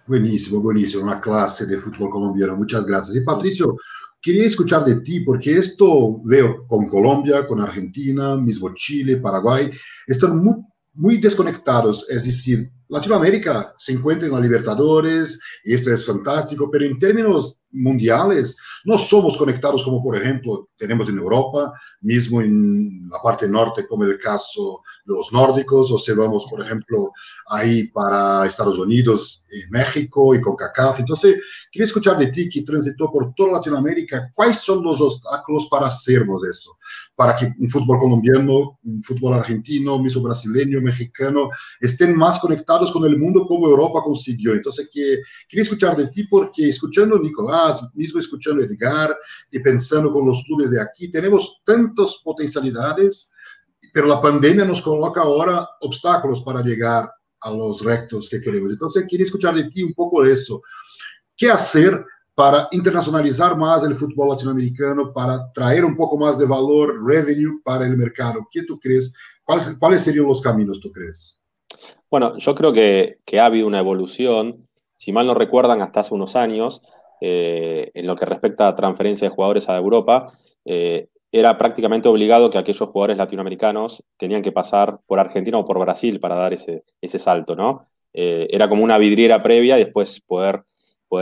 [0.06, 3.16] Buenísimo, buenísimo, una clase de fútbol colombiano, muchas gracias.
[3.16, 3.76] Y Patricio,
[4.20, 9.70] quería escuchar de ti, porque esto veo con Colombia, con Argentina, mismo Chile, Paraguay,
[10.06, 10.56] están muy,
[10.94, 16.84] muy desconectados, es decir, Latinoamérica se encuentra en la Libertadores y esto es fantástico, pero
[16.84, 21.70] en términos mundiales no somos conectados como por ejemplo tenemos en Europa,
[22.00, 26.64] mismo en la parte norte como el caso de los nórdicos, o si vamos por
[26.64, 27.12] ejemplo
[27.48, 31.00] ahí para Estados Unidos, y México y con CACAF.
[31.00, 31.36] Entonces,
[31.70, 36.46] quería escuchar de ti que transitó por toda Latinoamérica, ¿cuáles son los obstáculos para hacernos
[36.46, 36.76] eso?
[37.16, 43.04] Para que un fútbol colombiano, un fútbol argentino, mismo brasileño, mexicano, estén más conectados con
[43.04, 44.54] el mundo como Europa consiguió.
[44.54, 49.16] Entonces, que, quería escuchar de ti porque escuchando a Nicolás, mismo escuchando a Edgar
[49.50, 53.32] y pensando con los clubes de aquí, tenemos tantas potencialidades,
[53.92, 57.10] pero la pandemia nos coloca ahora obstáculos para llegar
[57.40, 58.70] a los rectos que queremos.
[58.70, 60.62] Entonces, quería escuchar de ti un poco de eso.
[61.36, 67.04] ¿Qué hacer para internacionalizar más el fútbol latinoamericano, para traer un poco más de valor,
[67.04, 68.46] revenue para el mercado?
[68.50, 69.14] ¿Qué tú crees?
[69.44, 71.37] ¿Cuáles, cuáles serían los caminos, tú crees?
[72.10, 74.66] Bueno, yo creo que, ha habido una evolución,
[74.96, 76.80] si mal no recuerdan, hasta hace unos años,
[77.20, 80.32] eh, en lo que respecta a transferencia de jugadores a Europa,
[80.64, 85.78] eh, era prácticamente obligado que aquellos jugadores latinoamericanos tenían que pasar por Argentina o por
[85.78, 86.82] Brasil para dar ese,
[87.18, 87.88] salto, ¿no?
[88.14, 90.62] Eh, era como una vidriera previa y después poder,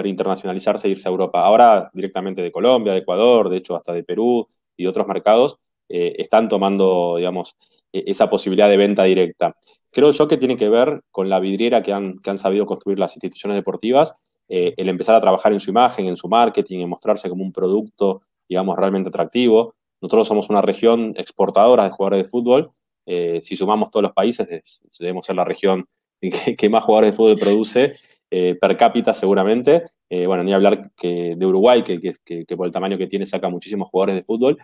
[0.05, 1.41] internacionalizarse e irse a Europa.
[1.45, 6.49] Ahora directamente de Colombia, de Ecuador, de hecho hasta de Perú y otros mercados, están
[6.49, 7.57] tomando, digamos,
[7.93, 9.57] e-, esa posibilidad de venta directa
[9.97, 12.99] creo yo que tiene que ver con la vidriera que han, que han sabido construir
[12.99, 14.15] las instituciones deportivas,
[14.47, 17.51] eh, el empezar a trabajar en su imagen, en su marketing, en mostrarse como un
[17.51, 19.75] producto, digamos, realmente atractivo.
[20.03, 22.73] Nosotros somos una región exportadora de jugadores de fútbol.
[23.07, 25.87] Eh, si sumamos todos los países, debemos ser la región
[26.21, 27.95] que, más jugadores de fútbol produce
[28.31, 29.93] eh, per cápita seguramente.
[30.11, 33.89] bueno, ni hablar que de Uruguay, que, que, por el tamaño que tiene saca muchísimos
[33.89, 34.59] jugadores de fútbol.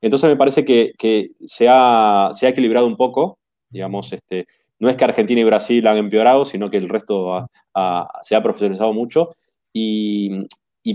[0.00, 4.46] Entonces me parece que, se ha, se, ha, equilibrado un poco, digamos, este,
[4.78, 7.48] no es que Argentina y Brasil han empeorado, sino que el resto
[8.22, 9.30] se ha profesionalizado mucho
[9.72, 10.46] y,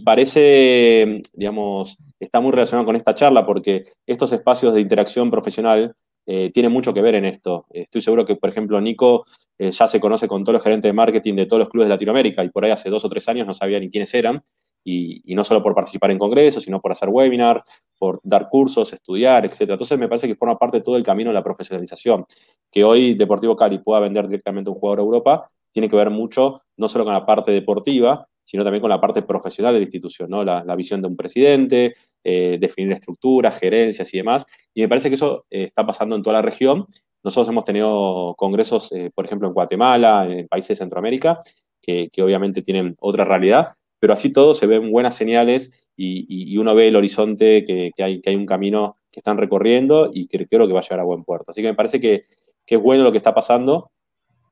[0.04, 6.52] parece, digamos, está muy relacionado con esta charla porque estos espacios de interacción profesional eh,
[6.54, 7.65] tienen mucho que ver en esto.
[7.70, 9.26] Estoy seguro que, por ejemplo, Nico
[9.60, 11.96] eh, ya se conoce con todos los gerentes de marketing de todos los clubes de
[11.96, 14.41] Latinoamérica y por ahí hace dos o tres años no sabía ni quiénes eran
[14.84, 17.63] y, no solo por participar en congresos, sino por hacer webinars,
[17.98, 19.62] por dar cursos, estudiar, etc.
[19.62, 22.26] Entonces me parece que forma parte de todo el camino de la profesionalización.
[22.72, 26.10] Que hoy Deportivo Cali pueda vender directamente a un jugador a Europa tiene que ver
[26.10, 29.84] mucho no solo con la parte deportiva, sino también con la parte profesional de la
[29.84, 34.46] institución, la, visión de un presidente, eh, definir estructuras, gerencias y demás.
[34.74, 36.86] Y me parece que eso eh, está pasando en toda la región.
[37.24, 41.39] Nosotros hemos tenido congresos, eh, por ejemplo, en Guatemala, en países de Centroamérica,
[41.82, 46.88] que obviamente tienen otra realidad, pero así todo se ven buenas señales y, uno ve
[46.88, 50.74] el horizonte que, hay, que hay un camino que están recorriendo y que creo que
[50.74, 51.52] va a llegar a buen puerto.
[51.52, 52.26] Así que me parece que,
[52.66, 53.92] es bueno lo que está pasando,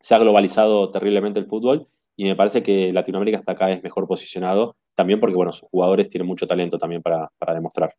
[0.02, 4.08] se ha globalizado terriblemente el fútbol y me parece que Latinoamérica está cada vez mejor
[4.08, 7.96] posicionado, también porque bueno, sus jugadores tienen mucho talento también para demostrar.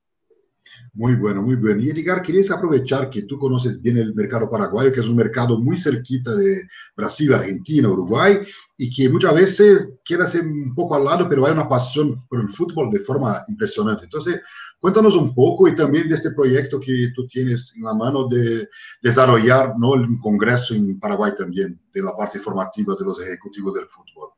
[0.92, 1.80] Muy bueno, muy bueno.
[1.80, 5.58] Y Edgar, querías aprovechar que tú conoces bien el mercado paraguayo, que es un mercado
[5.58, 6.62] muy cerquita de
[6.96, 8.40] Brasil, Argentina, Uruguay,
[8.76, 12.40] y que muchas veces quiere ser un poco al lado, pero hay una pasión por
[12.40, 14.04] el fútbol de forma impresionante.
[14.04, 14.40] Entonces,
[14.80, 18.68] cuéntanos un poco y también de este proyecto que tú tienes en la mano de
[19.00, 19.92] desarrollar ¿no?
[19.92, 24.30] un congreso en Paraguay también, de la parte formativa de los ejecutivos del fútbol.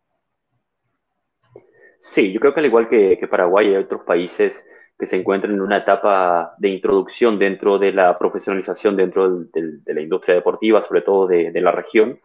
[1.99, 4.63] Sí, yo creo que al igual que, que Paraguay y otros países,
[5.03, 10.01] que se encuentran en una etapa de introducción dentro de la profesionalización dentro de la
[10.01, 12.21] industria deportiva, sobre todo de, la región.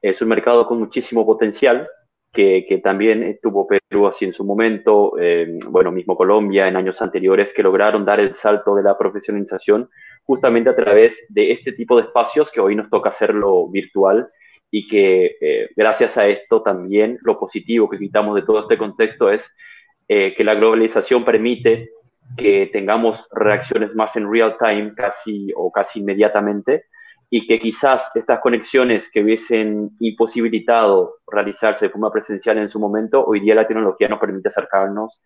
[0.00, 1.86] Es un mercado con muchísimo potencial,
[2.32, 7.02] que, que, también tuvo Perú así en su momento, eh, bueno, mismo Colombia en años
[7.02, 9.90] anteriores, que lograron dar el salto de la profesionalización
[10.24, 14.26] justamente a través de este tipo de espacios que hoy nos toca hacerlo virtual
[14.70, 19.30] y que eh, gracias a esto también lo positivo que quitamos de todo este contexto
[19.30, 19.54] es
[20.08, 21.90] eh, que la globalización permite
[22.36, 26.86] que tengamos reacciones más en real time, casi o casi inmediatamente,
[27.30, 33.24] y que quizás estas conexiones que hubiesen imposibilitado realizarse de forma presencial en su momento,
[33.24, 35.20] hoy día la tecnología nos permite acercarnos.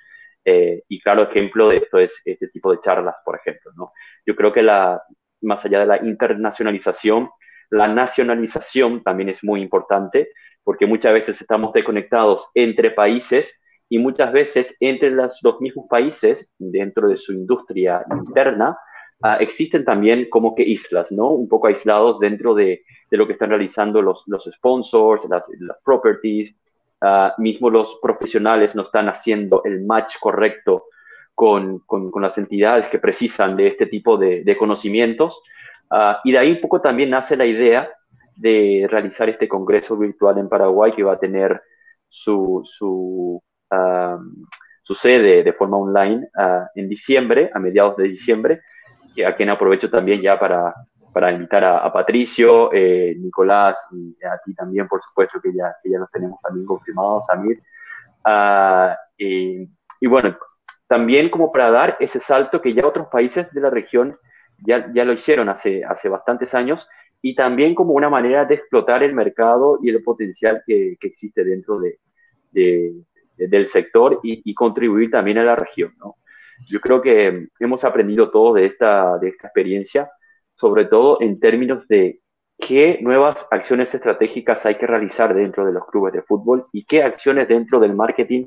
[0.44, 3.72] Eh, y claro ejemplo de esto es este tipo de charlas, por ejemplo.
[3.74, 3.92] ¿no?
[4.24, 5.02] Yo creo que la,
[5.42, 7.28] más allá de la internacionalización,
[7.70, 10.28] la nacionalización también es muy importante,
[10.62, 13.52] porque muchas veces estamos desconectados entre países
[13.88, 18.76] y muchas veces entre los, mismos países, dentro de su industria interna,
[19.22, 21.30] ah, existen también como que islas, ¿no?
[21.30, 25.76] Un poco aislados dentro de, de lo que están realizando los, los sponsors, las, las
[25.84, 26.54] properties,
[27.02, 30.84] uh, mismo los profesionales no están haciendo el match correcto
[31.34, 35.40] con, con, las entidades que precisan de este tipo de, de conocimientos.
[35.90, 37.90] Ah, y de ahí un poco también nace la idea
[38.36, 41.62] de realizar este congreso virtual en Paraguay que va a tener
[42.08, 43.42] su, su,
[44.82, 48.60] su sede de forma online ah, en diciembre, a mediados de diciembre,
[49.26, 50.74] a quien aprovecho también ya para,
[51.12, 55.90] para invitar a, Patricio, eh, Nicolás y a ti también, por supuesto, que ya, que
[55.90, 57.62] ya los tenemos también confirmados, Amir.
[58.24, 59.68] Uh, y,
[60.00, 60.36] y, bueno,
[60.86, 64.18] también como para dar ese salto que ya otros países de la región
[64.58, 66.88] ya, ya lo hicieron hace, hace bastantes años
[67.22, 71.44] y también como una manera de explotar el mercado y el potencial que, que existe
[71.44, 71.98] dentro de,
[72.52, 72.92] de,
[73.36, 75.92] del sector y, contribuir también a la región.
[76.68, 80.10] Yo creo que hemos aprendido todo de esta, de esta experiencia,
[80.54, 82.20] sobre todo en términos de
[82.58, 87.02] qué nuevas acciones estratégicas hay que realizar dentro de los clubes de fútbol y qué
[87.02, 88.46] acciones dentro del marketing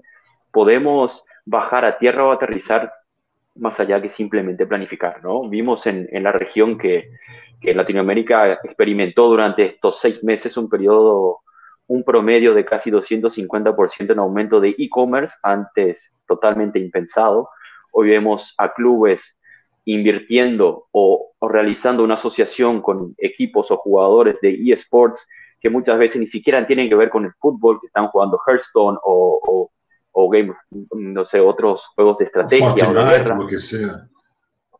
[0.51, 2.91] podemos bajar a tierra o aterrizar
[3.55, 5.21] más allá que simplemente planificar.
[5.49, 7.09] Vimos en, en la región que,
[7.61, 11.39] que, Latinoamérica experimentó durante estos seis meses un periodo,
[11.89, 17.49] un promedio de casi 250% en aumento de e-commerce, antes totalmente impensado.
[17.91, 19.35] Hoy vemos a clubes
[19.85, 25.27] invirtiendo o, o, realizando una asociación con equipos o jugadores de eSports
[25.59, 28.97] que muchas veces ni siquiera tienen que ver con el fútbol, que están jugando Hearthstone
[29.03, 29.71] o, o
[30.11, 30.53] o Game,
[30.91, 33.35] no sé, otros juegos de estrategia Fortnite, o de guerra.
[33.35, 34.07] lo que sea.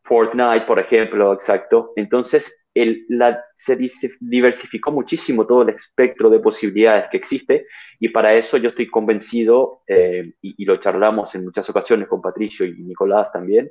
[0.04, 1.92] Fortnite, por ejemplo, exacto.
[1.96, 3.76] Entonces, el, la, se
[4.20, 7.66] diversificó muchísimo todo el espectro de posibilidades que existe
[7.98, 12.64] y para eso yo estoy convencido, eh, y, lo charlamos en muchas ocasiones con Patricio
[12.64, 13.70] y Nicolás también,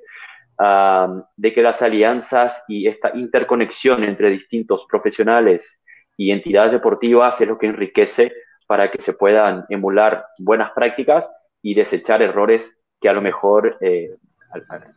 [1.38, 5.80] de que las alianzas y esta interconexión entre distintos profesionales
[6.18, 8.34] y entidades deportivas es lo que enriquece
[8.68, 11.32] para que se puedan emular buenas prácticas
[11.62, 14.16] y desechar errores que a lo mejor eh,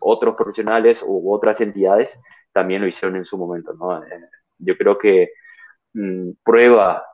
[0.00, 2.18] otros profesionales u otras entidades
[2.52, 3.72] también lo hicieron en su momento.
[3.74, 4.02] ¿no?
[4.02, 5.30] Eh, yo creo que
[5.94, 7.04] mmm, prueba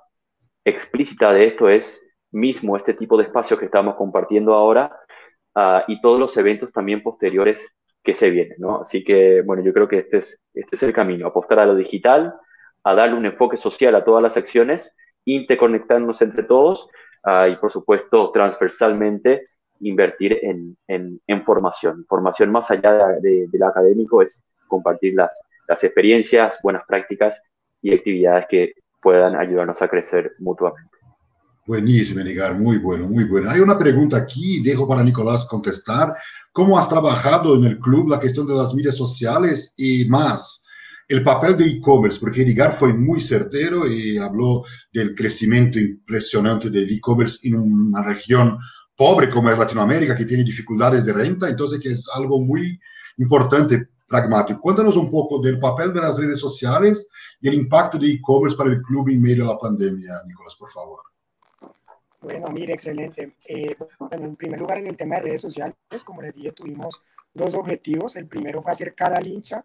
[0.65, 4.95] explícita de esto es mismo este tipo de espacios que estamos compartiendo ahora
[5.55, 7.67] uh, y todos los eventos también posteriores
[8.03, 8.57] que se vienen.
[8.59, 8.83] ¿no?
[8.83, 11.75] Así que, bueno, yo creo que este es, este es el camino, apostar a lo
[11.75, 12.35] digital,
[12.85, 16.89] a darle un enfoque social a todas las acciones, interconectarnos entre todos
[17.25, 19.49] uh, y por supuesto transversalmente
[19.81, 22.05] invertir en, en, formación.
[22.09, 25.33] Formación más allá de, de, de, lo académico es compartir las,
[25.67, 27.41] las experiencias, buenas prácticas
[27.83, 30.91] y actividades que puedan ayudarnos a crecer mutuamente.
[31.67, 33.51] Buenísimo, Negar, muy bueno, muy bueno.
[33.51, 36.15] Hay una pregunta aquí, dejo para Nicolás contestar.
[36.53, 40.65] ¿Cómo has trabajado en el club la cuestión de las medias sociales y más?
[41.09, 46.91] el papel de e-commerce, porque Edgar fue muy certero y habló del crecimiento impresionante del
[46.93, 48.59] e-commerce en una región
[48.95, 52.79] pobre como es Latinoamérica, que tiene dificultades de renta, entonces que es algo muy
[53.17, 54.61] importante, pragmático.
[54.61, 58.71] Cuéntanos un poco del papel de las redes sociales y el impacto de e-commerce para
[58.71, 61.01] el club en medio de la pandemia, Nicolás, por favor.
[62.21, 63.37] Bueno, mire, excelente.
[63.47, 67.01] Eh, bueno, en primer lugar, en el tema de redes sociales, como les dije, tuvimos
[67.33, 68.17] dos objetivos.
[68.17, 69.65] El primero fue acercar al hincha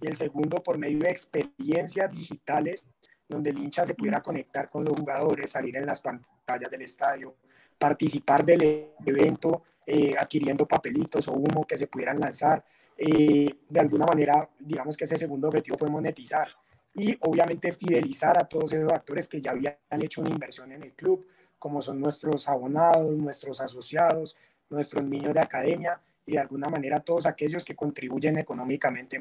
[0.00, 2.86] y el segundo por medio de experiencias digitales
[3.28, 7.36] donde el hincha se pudiera conectar con los jugadores, salir en las pantallas del estadio,
[7.78, 12.64] participar del evento eh, adquiriendo papelitos o humo que se pudieran lanzar.
[13.02, 16.48] Eh, de alguna manera, digamos que ese segundo objetivo fue monetizar
[16.94, 20.92] y obviamente fidelizar a todos esos actores que ya habían hecho una inversión en el
[20.92, 21.26] club,
[21.58, 24.36] como son nuestros abonados, nuestros asociados,
[24.68, 29.18] nuestros niños de academia y de alguna manera todos aquellos que contribuyen económicamente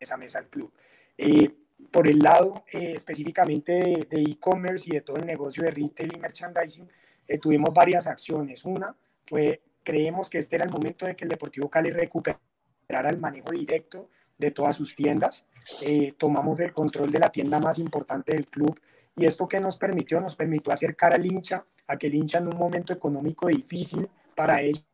[0.00, 0.72] esa mesa al club.
[1.16, 1.54] Eh,
[1.92, 6.18] por el lado eh, específicamente de e-commerce y de todo el negocio de retail y
[6.18, 6.88] merchandising,
[7.28, 8.64] eh, tuvimos varias acciones.
[8.64, 8.92] Una
[9.24, 12.49] fue, creemos que este era el momento de que el Deportivo Cali recuperara
[12.98, 15.44] el manejo directo de todas sus tiendas.
[15.82, 18.78] Eh, tomamos el control de la tienda más importante del club
[19.16, 22.48] y esto que nos permitió, nos permitió acercar al hincha, a que el hincha en
[22.48, 24.84] un momento económico difícil para ellos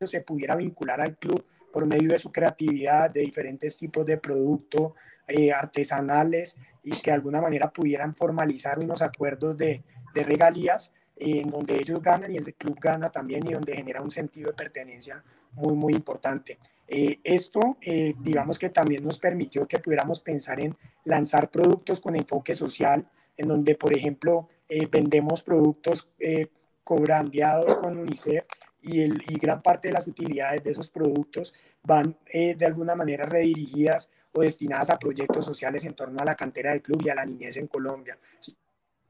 [0.00, 4.92] se pudiera vincular al club por medio de su creatividad, de diferentes tipos de productos
[5.28, 9.82] eh, artesanales y que de alguna manera pudieran formalizar unos acuerdos de,
[10.14, 14.02] de regalías eh, en donde ellos ganan y el club gana también y donde genera
[14.02, 15.24] un sentido de pertenencia
[15.56, 16.58] muy, muy importante.
[16.88, 22.14] Eh, esto, eh, digamos que también nos permitió que pudiéramos pensar en lanzar productos con
[22.14, 26.48] enfoque social, en donde, por ejemplo, eh, vendemos productos eh,
[26.82, 28.44] cobrandeados con UNICEF
[28.82, 32.96] y, el, y gran parte de las utilidades de esos productos van eh, de alguna
[32.96, 37.10] manera redirigidas o destinadas a proyectos sociales en torno a la cantera del club y
[37.10, 38.18] a la niñez en Colombia.
[38.40, 38.54] Esto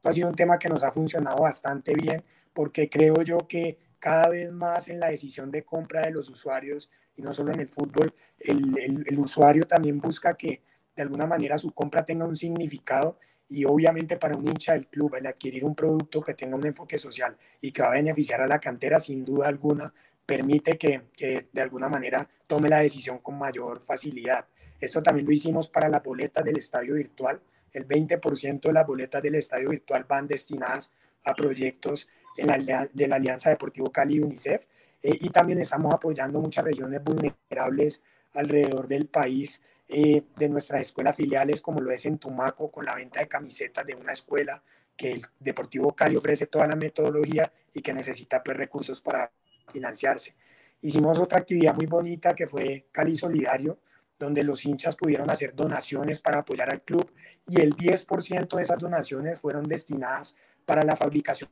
[0.03, 2.23] ha sido un tema que nos ha funcionado bastante bien
[2.53, 6.91] porque creo yo que cada vez más en la decisión de compra de los usuarios
[7.17, 10.63] y no solo en el fútbol, el, el, usuario también busca que
[10.95, 13.19] de alguna manera su compra tenga un significado
[13.49, 16.99] y obviamente para un hincha del club el adquirir un producto que tenga un enfoque
[16.99, 19.93] social y que va a beneficiar a la cantera sin duda alguna
[20.27, 24.47] permite que, que, de alguna manera tome la decisión con mayor facilidad.
[24.81, 27.41] Esto también lo hicimos para las boletas del estadio virtual.
[27.73, 30.93] El 20% de las boletas del estadio virtual van destinadas
[31.25, 34.67] a proyectos en la, de la Alianza Deportivo Cali y UNICEF.
[35.03, 38.03] Eh, y también estamos apoyando muchas regiones vulnerables
[38.35, 42.95] alrededor del país eh, de nuestras escuelas filiales, como lo es en Tumaco, con la
[42.95, 44.63] venta de camisetas de una escuela
[44.97, 49.31] que el Deportivo Cali ofrece toda la metodología y que necesita pues, recursos para
[49.71, 50.35] financiarse.
[50.81, 53.79] Hicimos otra actividad muy bonita que fue Cali Solidario,
[54.19, 57.11] donde los hinchas pudieron hacer donaciones para apoyar al club
[57.47, 61.51] y el 10% de esas donaciones fueron destinadas para la fabricación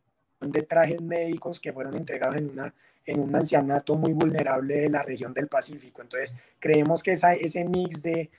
[0.51, 2.75] de trajes médicos que fueron entregados en, una,
[3.05, 6.03] en un ancianato muy vulnerable de la región del Pacífico.
[6.03, 8.31] Entonces, creemos que ese mix de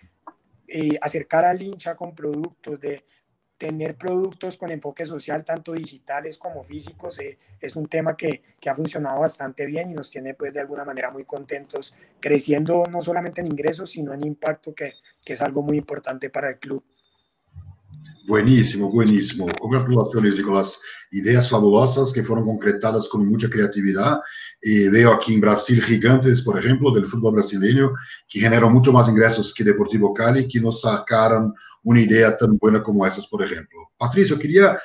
[0.67, 3.03] eh, acercar al hincha con productos, de
[3.57, 8.75] tener productos con enfoque social, tanto digitales como físicos, eh, es un tema que, ha
[8.75, 13.41] funcionado bastante bien y nos tiene pues de alguna manera muy contentos, creciendo no solamente
[13.41, 14.93] en ingresos, sino en impacto, que
[15.23, 16.83] es algo muy importante para el club.
[18.27, 19.47] Buenísimo, buenísimo.
[19.59, 20.79] Congratulaciones, Nicolás.
[21.11, 24.19] Ideas fabulosas que fueron concretadas con mucha creatividad.
[24.61, 27.93] Eh, veo aquí en Brasil gigantes, por ejemplo, del fútbol brasileño,
[28.27, 31.53] que generan mucho más ingresos que Deportivo Cali, que nos sacaron
[31.83, 33.91] una idea tan buena como esas, por ejemplo.
[33.95, 34.79] Patricio, quería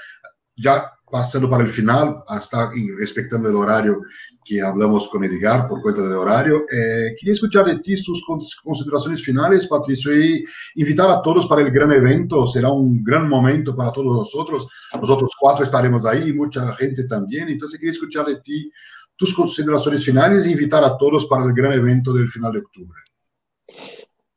[0.54, 4.02] ya pasando para el final, hasta respetando el horario
[4.44, 8.24] que hablamos con Edgar por cuenta del horario, eh, quería escuchar de ti tus
[8.62, 10.44] consideraciones finales, Patricio, y
[10.76, 12.46] invitar a todos para el gran evento.
[12.46, 14.66] Será un gran momento para todos nosotros.
[15.00, 17.48] Nosotros cuatro estaremos ahí, mucha gente también.
[17.48, 18.70] Entonces, quería escuchar de ti
[19.16, 23.00] tus consideraciones finales e invitar a todos para el gran evento del final de octubre.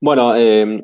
[0.02, 0.82] Bueno, eh,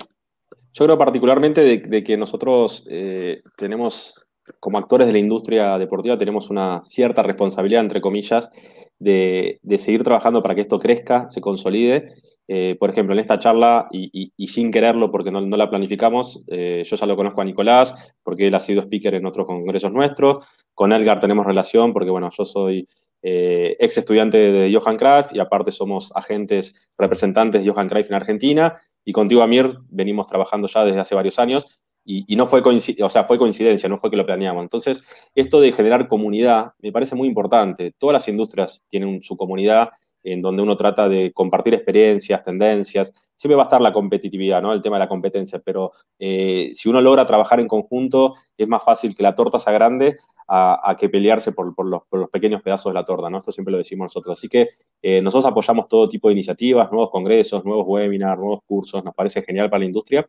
[0.72, 4.26] yo creo particularmente de, que nosotros eh, tenemos
[4.60, 8.50] como actores de la industria deportiva tenemos una cierta responsabilidad, entre comillas,
[8.98, 12.14] de, seguir trabajando para que esto crezca, se consolide.
[12.48, 16.96] Eh, por ejemplo, en esta charla, y, sin quererlo porque no, la planificamos, eh, yo
[16.96, 20.46] ya lo conozco a Nicolás, porque él ha sido speaker en otros congresos nuestros.
[20.74, 22.88] Con Elgar tenemos relación, porque bueno, yo soy
[23.22, 28.16] eh, ex estudiante de Johan Cruyff y aparte somos agentes representantes de Johan Cruyff en
[28.16, 28.82] Argentina.
[29.06, 31.80] Y contigo, Amir, venimos trabajando ya desde hace varios años
[32.12, 34.64] y, no fue coincidencia, o sea, fue coincidencia, no fue que lo planeamos.
[34.64, 35.04] Entonces,
[35.36, 37.94] esto de generar comunidad me parece muy importante.
[38.00, 39.90] Todas las industrias tienen su comunidad
[40.24, 43.14] en donde uno trata de compartir experiencias, tendencias.
[43.36, 44.74] Siempre va a estar la competitividad, ¿no?
[44.74, 48.84] El tema de la competencia, pero eh, si uno logra trabajar en conjunto, es más
[48.84, 50.18] fácil que la torta sea grande
[50.52, 53.38] a, que pelearse por, los, pequeños pedazos de la torta, ¿no?
[53.38, 54.40] Esto siempre lo decimos nosotros.
[54.40, 54.70] Así que
[55.02, 59.44] eh, nosotros apoyamos todo tipo de iniciativas, nuevos congresos, nuevos webinars, nuevos cursos, nos parece
[59.44, 60.28] genial para la industria.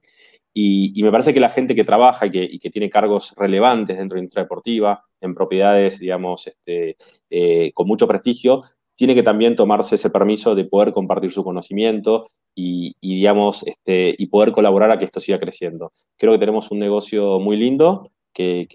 [0.53, 4.21] Y, me parece que la gente que trabaja y que, tiene cargos relevantes dentro de
[4.21, 6.97] la industria deportiva, en propiedades, digamos, este,
[7.31, 8.63] eh, con mucho prestigio,
[9.01, 14.27] tiene que también tomarse ese permiso de poder compartir su conocimiento y, digamos, este, y
[14.27, 15.95] poder colaborar a que esto siga creciendo.
[16.19, 18.03] Creo que tenemos un negocio muy lindo,
[18.35, 18.69] que,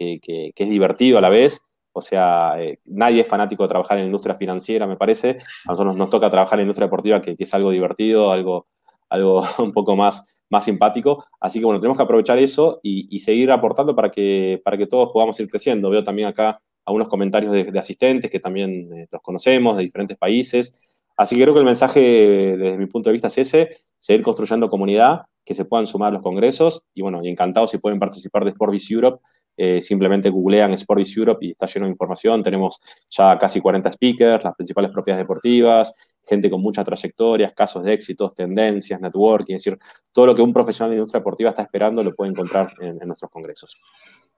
[0.56, 1.62] es divertido a la vez.
[1.94, 5.38] O sea, eh, nadie es fanático de trabajar en la industria financiera, me parece.
[5.68, 8.66] A nosotros nos toca trabajar en la industria deportiva, que, es algo divertido, algo,
[9.10, 11.24] algo un poco más, más simpático.
[11.40, 15.12] Así que bueno, tenemos que aprovechar eso y, seguir aportando para que, para que todos
[15.14, 15.92] podamos ir creciendo.
[15.92, 20.74] Veo también acá algunos comentarios de, asistentes que también eh, los conocemos de diferentes países.
[21.18, 22.00] Así que creo que el mensaje
[22.58, 23.70] desde mi punto de vista es ese,
[24.00, 28.00] seguir construyendo comunidad, que se puedan sumar a los congresos y bueno, encantados si pueden
[28.00, 29.22] participar de Sportbiz Europe
[29.58, 32.44] eh, simplemente googlean Sportbiz Europe y está lleno de información.
[32.44, 32.80] Tenemos
[33.10, 35.94] ya casi 40 speakers, las principales propiedades deportivas,
[36.26, 39.80] gente con muchas trayectorias, casos de éxitos, tendencias, networking, es decir,
[40.12, 43.32] todo lo que un profesional de industria deportiva está esperando lo puede encontrar en, nuestros
[43.32, 43.78] congresos.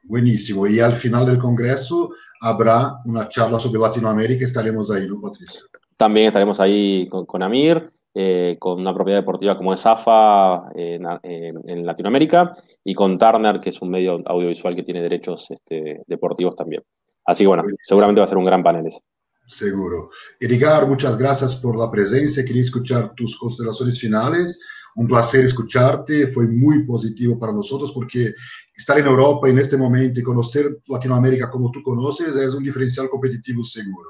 [0.03, 0.67] Buenísimo.
[0.67, 4.45] Y al final del congreso habrá una charla sobre Latinoamérica.
[4.45, 5.61] Estaremos ahí, ¿no, Patricio?
[5.97, 7.91] También estaremos ahí con Amir.
[8.19, 12.51] Eh, con una propiedad deportiva como es AFA en, Latinoamérica
[12.83, 16.81] y con Turner, que es un medio audiovisual que tiene derechos este, deportivos también.
[17.27, 19.01] Así que bueno, seguramente va a ser un gran panel ese.
[19.45, 20.09] Seguro.
[20.39, 22.43] Edgar, muchas gracias por la presencia.
[22.43, 24.59] Quería escuchar tus consideraciones finales.
[24.97, 26.27] Un placer escucharte.
[26.27, 28.33] Fue muy positivo para nosotros porque
[28.75, 33.07] estar en Europa en este momento y conocer Latinoamérica como tú conoces es un diferencial
[33.07, 34.09] competitivo seguro.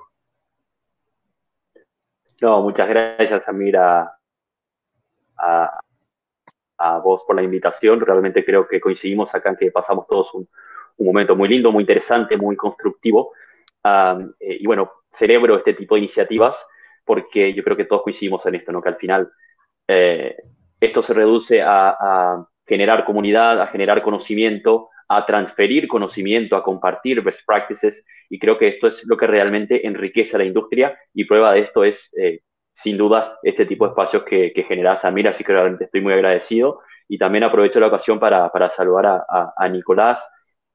[2.41, 4.13] No, muchas gracias, Amir, a,
[5.37, 7.99] a, vos por la invitación.
[7.99, 10.47] Realmente creo que coincidimos acá en que pasamos todos un,
[10.99, 13.33] momento muy lindo, muy interesante, muy constructivo.
[14.39, 16.55] y bueno, celebro este tipo de iniciativas
[17.03, 18.81] porque yo creo que todos coincidimos en esto, ¿no?
[18.81, 19.31] Que al final
[20.79, 27.45] esto se reduce a, generar comunidad, a generar conocimiento, a transferir conocimiento, a compartir best
[27.45, 28.03] practices.
[28.29, 30.97] Y creo que esto es lo que realmente enriquece la industria.
[31.13, 32.41] Y prueba de esto es, eh,
[32.73, 36.11] sin dudas, este tipo de espacios que, que genera Samir, así que realmente estoy muy
[36.11, 36.81] agradecido.
[37.07, 40.29] Y también aprovecho la ocasión para, para saludar a, a, Nicolás,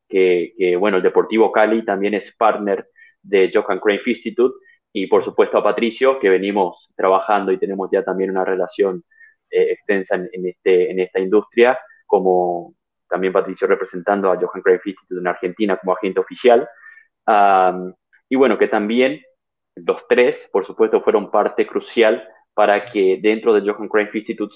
[0.09, 2.89] que, que, bueno, el Deportivo Cali también es partner
[3.21, 4.55] de Johan Cruyff Institute.
[4.95, 9.05] Y por supuesto a Patricio, que venimos trabajando y tenemos ya también una relación
[9.53, 12.75] eh, extensa en, este, en esta industria, como
[13.09, 16.69] también Patricio representando a Johan Cruyff Institute en Argentina como agente oficial.
[18.29, 19.21] y bueno, que también
[19.75, 24.55] los tres, por supuesto, fueron parte crucial para que dentro de Johan Cruyff Institute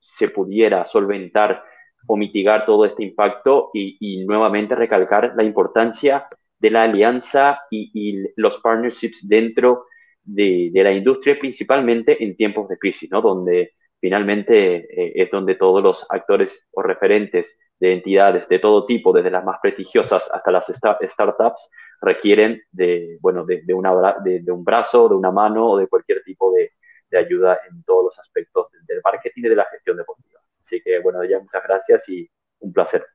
[0.00, 1.62] se, pudiera solventar
[2.06, 6.26] o mitigar todo este impacto y, nuevamente recalcar la importancia
[6.58, 9.86] de la alianza y, y los partnerships dentro
[10.22, 13.22] de, de, la industria, principalmente en tiempos de crisis, ¿no?
[13.22, 19.12] Donde finalmente eh, es donde todos los actores o referentes de entidades de todo tipo,
[19.12, 21.70] desde las más prestigiosas hasta las startups,
[22.00, 26.52] requieren de, bueno, de, una, de, un brazo, de una mano o de cualquier tipo
[26.52, 26.72] de,
[27.16, 30.40] ayuda en todos los aspectos del marketing y de la gestión deportiva.
[30.60, 32.28] Así que, bueno, ya muchas gracias y
[32.60, 33.06] un placer.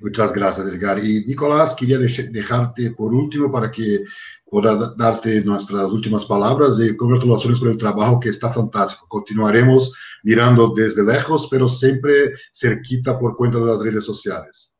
[0.00, 0.98] Muchas gracias, Edgar.
[1.04, 4.04] Y Nicolás, quería dejarte por último para que
[4.44, 9.06] pueda darte nuestras últimas palabras y congratulaciones por el trabajo que está fantástico.
[9.08, 14.72] Continuaremos mirando desde lejos, pero siempre cerquita por cuenta de las redes sociales.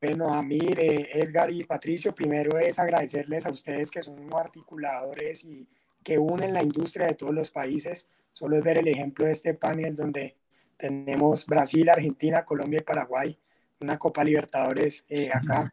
[0.00, 5.68] Bueno, Amir, eh, Edgar y Patricio, primero es agradecerles a ustedes que son articuladores y
[6.04, 8.08] que unen la industria de todos los países.
[8.30, 10.37] Solo es ver el ejemplo de este panel donde
[10.78, 13.38] tenemos Brasil, Argentina, Colombia y Paraguay,
[13.80, 15.70] una Copa Libertadores eh, acá.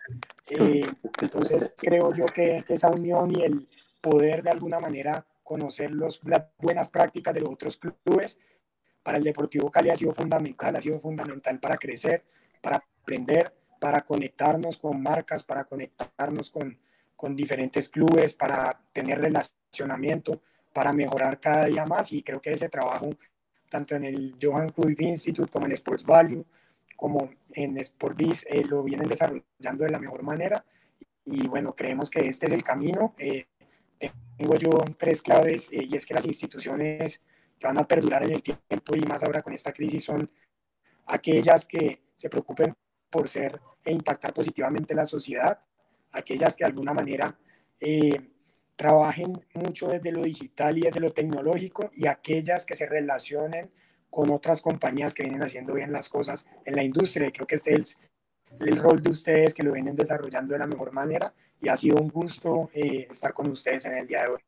[0.47, 0.85] Eh,
[1.21, 3.67] entonces creo yo que esa unión y el
[4.01, 8.39] poder de alguna manera conocer los, las buenas prácticas de los otros clubes
[9.03, 12.25] para el Deportivo Cali ha sido fundamental, ha sido fundamental para crecer,
[12.61, 16.79] para aprender, para conectarnos con marcas, para conectarnos con,
[17.15, 20.41] con diferentes clubes, para tener relacionamiento,
[20.73, 23.09] para mejorar cada día más y creo que ese trabajo
[23.69, 26.45] tanto en el Johan Cruyff Institute como en Sports Value,
[26.95, 30.65] como en SportBiz, eh, lo vienen desarrollando de la mejor manera.
[31.25, 33.13] Y bueno, creemos que este es el camino.
[33.17, 33.47] Eh,
[34.37, 37.23] tengo yo tres claves eh, y es que las instituciones
[37.57, 40.29] que van a perdurar en el tiempo y más ahora con esta crisis son
[41.07, 42.75] aquellas que se preocupen
[43.09, 45.59] por ser e impactar positivamente la sociedad,
[46.11, 47.37] aquellas que de alguna manera
[47.79, 48.31] eh,
[48.75, 53.71] trabajen mucho desde lo digital y desde lo tecnológico y aquellas que se relacionen
[54.09, 57.31] con otras compañías que vienen haciendo bien las cosas en la industria.
[57.31, 57.99] creo que este es
[58.59, 61.97] el, rol de ustedes que lo vienen desarrollando de la mejor manera y ha sido
[61.97, 64.39] un gusto eh, estar con ustedes en el día de hoy.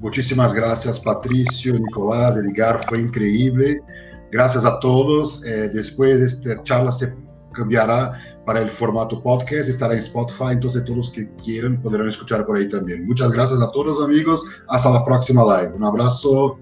[0.00, 3.80] Muchísimas gracias Patricio, Nicolás, Edgar, fue increíble.
[4.30, 5.44] Gracias a todos.
[5.46, 7.14] Eh, después de esta charla se
[7.54, 8.12] cambiará
[8.44, 12.56] para el formato podcast, estará en Spotify, entonces todos los que quieran podrán escuchar por
[12.56, 13.06] ahí también.
[13.06, 15.72] Muchas gracias a todos amigos, hasta la próxima live.
[15.74, 16.58] Un abrazo.